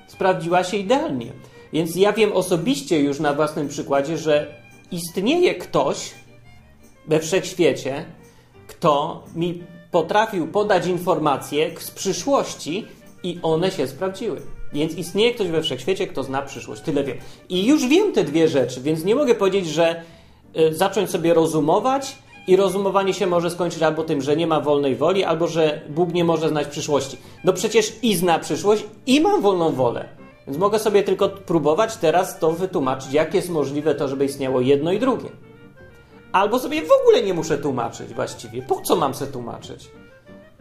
Sprawdziła 0.06 0.64
się 0.64 0.76
idealnie. 0.76 1.32
Więc 1.72 1.96
ja 1.96 2.12
wiem 2.12 2.32
osobiście 2.32 3.00
już 3.00 3.20
na 3.20 3.34
własnym 3.34 3.68
przykładzie, 3.68 4.18
że 4.18 4.54
istnieje 4.90 5.54
ktoś 5.54 6.14
we 7.06 7.20
wszechświecie, 7.20 8.04
kto 8.66 9.24
mi 9.34 9.62
potrafił 9.90 10.48
podać 10.48 10.86
informacje 10.86 11.80
z 11.80 11.90
przyszłości 11.90 12.86
i 13.22 13.38
one 13.42 13.70
się 13.70 13.86
sprawdziły. 13.86 14.42
Więc 14.72 14.94
istnieje 14.94 15.34
ktoś 15.34 15.48
we 15.48 15.62
wszechświecie, 15.62 16.06
kto 16.06 16.22
zna 16.22 16.42
przyszłość. 16.42 16.82
Tyle 16.82 17.04
wiem. 17.04 17.16
I 17.48 17.66
już 17.66 17.86
wiem 17.86 18.12
te 18.12 18.24
dwie 18.24 18.48
rzeczy, 18.48 18.80
więc 18.80 19.04
nie 19.04 19.14
mogę 19.14 19.34
powiedzieć, 19.34 19.66
że 19.68 20.02
y, 20.56 20.74
zacząć 20.74 21.10
sobie 21.10 21.34
rozumować 21.34 22.16
i 22.46 22.56
rozumowanie 22.56 23.14
się 23.14 23.26
może 23.26 23.50
skończyć 23.50 23.82
albo 23.82 24.04
tym, 24.04 24.20
że 24.20 24.36
nie 24.36 24.46
ma 24.46 24.60
wolnej 24.60 24.96
woli, 24.96 25.24
albo 25.24 25.48
że 25.48 25.80
Bóg 25.88 26.12
nie 26.12 26.24
może 26.24 26.48
znać 26.48 26.66
przyszłości. 26.66 27.16
No 27.44 27.52
przecież 27.52 27.92
i 28.02 28.16
zna 28.16 28.38
przyszłość, 28.38 28.84
i 29.06 29.20
mam 29.20 29.42
wolną 29.42 29.72
wolę. 29.72 30.08
Więc 30.46 30.58
mogę 30.58 30.78
sobie 30.78 31.02
tylko 31.02 31.28
próbować 31.28 31.96
teraz 31.96 32.38
to 32.38 32.52
wytłumaczyć, 32.52 33.12
jak 33.12 33.34
jest 33.34 33.50
możliwe 33.50 33.94
to, 33.94 34.08
żeby 34.08 34.24
istniało 34.24 34.60
jedno 34.60 34.92
i 34.92 34.98
drugie. 34.98 35.28
Albo 36.32 36.58
sobie 36.58 36.82
w 36.82 36.92
ogóle 37.02 37.22
nie 37.22 37.34
muszę 37.34 37.58
tłumaczyć 37.58 38.14
właściwie. 38.14 38.62
Po 38.62 38.80
co 38.80 38.96
mam 38.96 39.14
se 39.14 39.26
tłumaczyć? 39.26 39.90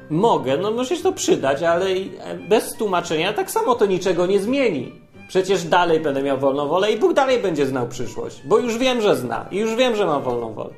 Mogę, 0.09 0.57
no 0.57 0.71
muszę 0.71 0.95
się 0.95 1.03
to 1.03 1.13
przydać, 1.13 1.63
ale 1.63 1.85
e, 1.85 2.37
bez 2.49 2.73
tłumaczenia 2.73 3.33
tak 3.33 3.51
samo 3.51 3.75
to 3.75 3.85
niczego 3.85 4.25
nie 4.25 4.39
zmieni. 4.39 4.91
Przecież 5.27 5.63
dalej 5.63 5.99
będę 5.99 6.23
miał 6.23 6.37
wolną 6.37 6.67
wolę 6.67 6.91
i 6.91 6.99
Bóg 6.99 7.13
dalej 7.13 7.39
będzie 7.39 7.65
znał 7.65 7.87
przyszłość, 7.87 8.41
bo 8.45 8.57
już 8.57 8.77
wiem, 8.77 9.01
że 9.01 9.15
zna 9.15 9.45
i 9.51 9.57
już 9.57 9.75
wiem, 9.75 9.95
że 9.95 10.05
mam 10.05 10.23
wolną 10.23 10.53
wolę. 10.53 10.73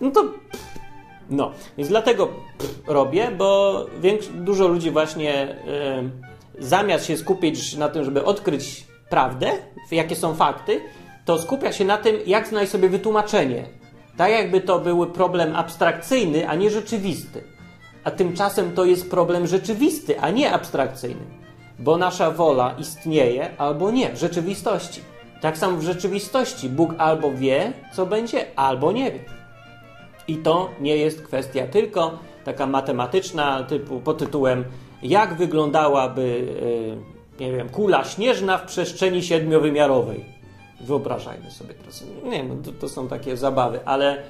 No 0.00 0.10
to 0.10 0.24
no, 1.30 1.50
więc 1.76 1.88
dlatego 1.88 2.28
robię, 2.86 3.30
bo 3.38 3.86
większo- 4.00 4.32
dużo 4.32 4.68
ludzi 4.68 4.90
właśnie 4.90 5.48
y, 6.58 6.64
zamiast 6.64 7.06
się 7.06 7.16
skupić 7.16 7.76
na 7.76 7.88
tym, 7.88 8.04
żeby 8.04 8.24
odkryć 8.24 8.86
prawdę, 9.10 9.50
jakie 9.90 10.16
są 10.16 10.34
fakty, 10.34 10.80
to 11.24 11.38
skupia 11.38 11.72
się 11.72 11.84
na 11.84 11.96
tym, 11.96 12.16
jak 12.26 12.48
znaleźć 12.48 12.72
sobie 12.72 12.88
wytłumaczenie. 12.88 13.64
Tak 14.16 14.30
jakby 14.30 14.60
to 14.60 14.78
był 14.78 15.06
problem 15.06 15.56
abstrakcyjny, 15.56 16.48
a 16.48 16.54
nie 16.54 16.70
rzeczywisty. 16.70 17.44
A 18.04 18.10
tymczasem 18.10 18.72
to 18.74 18.84
jest 18.84 19.10
problem 19.10 19.46
rzeczywisty, 19.46 20.20
a 20.20 20.30
nie 20.30 20.52
abstrakcyjny. 20.52 21.24
Bo 21.78 21.96
nasza 21.96 22.30
wola 22.30 22.74
istnieje 22.78 23.50
albo 23.58 23.90
nie 23.90 24.10
w 24.12 24.18
rzeczywistości. 24.18 25.00
Tak 25.40 25.58
samo 25.58 25.76
w 25.76 25.82
rzeczywistości 25.82 26.68
Bóg 26.68 26.94
albo 26.98 27.32
wie, 27.32 27.72
co 27.92 28.06
będzie, 28.06 28.46
albo 28.56 28.92
nie 28.92 29.12
wie. 29.12 29.37
I 30.28 30.36
to 30.36 30.70
nie 30.80 30.96
jest 30.96 31.22
kwestia 31.22 31.66
tylko 31.66 32.18
taka 32.44 32.66
matematyczna, 32.66 33.62
typu 33.62 34.00
pod 34.00 34.18
tytułem 34.18 34.64
jak 35.02 35.34
wyglądałaby, 35.34 36.46
e, 37.38 37.44
nie 37.44 37.52
wiem, 37.52 37.68
kula 37.68 38.04
śnieżna 38.04 38.58
w 38.58 38.66
przestrzeni 38.66 39.22
siedmiowymiarowej. 39.22 40.24
Wyobrażajmy 40.80 41.50
sobie 41.50 41.74
teraz. 41.74 42.04
Nie 42.24 42.30
wiem, 42.30 42.62
to, 42.62 42.72
to 42.72 42.88
są 42.88 43.08
takie 43.08 43.36
zabawy, 43.36 43.80
ale 43.84 44.22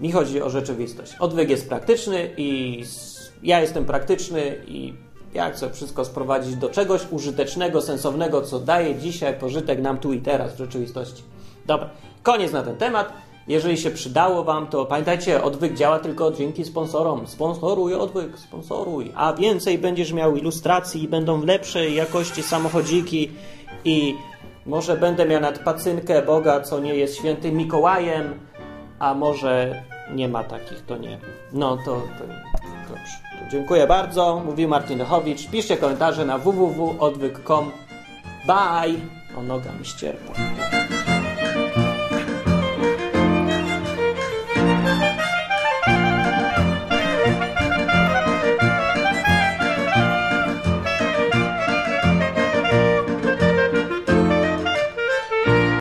mi 0.00 0.12
chodzi 0.12 0.42
o 0.42 0.50
rzeczywistość. 0.50 1.16
Odwyk 1.18 1.50
jest 1.50 1.68
praktyczny 1.68 2.30
i 2.36 2.82
ja 3.42 3.60
jestem 3.60 3.84
praktyczny 3.84 4.56
i 4.66 4.94
ja 5.34 5.50
chcę 5.50 5.70
wszystko 5.70 6.04
sprowadzić 6.04 6.56
do 6.56 6.68
czegoś 6.68 7.02
użytecznego, 7.10 7.82
sensownego, 7.82 8.42
co 8.42 8.60
daje 8.60 8.94
dzisiaj 8.94 9.34
pożytek 9.34 9.80
nam 9.80 9.98
tu 9.98 10.12
i 10.12 10.20
teraz 10.20 10.54
w 10.54 10.58
rzeczywistości. 10.58 11.22
Dobra, 11.66 11.90
koniec 12.22 12.52
na 12.52 12.62
ten 12.62 12.76
temat. 12.76 13.12
Jeżeli 13.48 13.78
się 13.78 13.90
przydało 13.90 14.44
Wam, 14.44 14.66
to 14.66 14.86
pamiętajcie, 14.86 15.42
odwyk 15.42 15.74
działa 15.74 15.98
tylko 15.98 16.32
dzięki 16.32 16.64
sponsorom. 16.64 17.26
Sponsoruj 17.26 17.94
odwyk, 17.94 18.38
sponsoruj. 18.38 19.12
A 19.14 19.32
więcej 19.32 19.78
będziesz 19.78 20.12
miał 20.12 20.36
ilustracji 20.36 21.08
będą 21.08 21.40
w 21.40 21.44
lepszej 21.44 21.94
jakości 21.94 22.42
samochodziki 22.42 23.30
i 23.84 24.14
może 24.66 24.96
będę 24.96 25.26
miał 25.26 25.40
nad 25.40 25.58
pacynkę 25.58 26.22
Boga, 26.22 26.60
co 26.60 26.80
nie 26.80 26.94
jest 26.94 27.16
świętym 27.16 27.54
Mikołajem, 27.54 28.40
a 28.98 29.14
może 29.14 29.82
nie 30.14 30.28
ma 30.28 30.44
takich, 30.44 30.84
to 30.86 30.96
nie. 30.96 31.18
No 31.52 31.76
to, 31.76 31.84
to 31.84 32.24
dobrze. 32.88 33.12
To 33.40 33.50
dziękuję 33.50 33.86
bardzo. 33.86 34.42
Mówił 34.46 34.68
Martin 34.68 34.98
Lechowicz. 34.98 35.50
Piszcie 35.50 35.76
komentarze 35.76 36.24
na 36.24 36.38
www.odwyk.com. 36.38 37.70
Bye! 38.46 39.00
O, 39.38 39.42
noga 39.42 39.72
mi 39.72 39.84
ścierpła. 39.84 40.34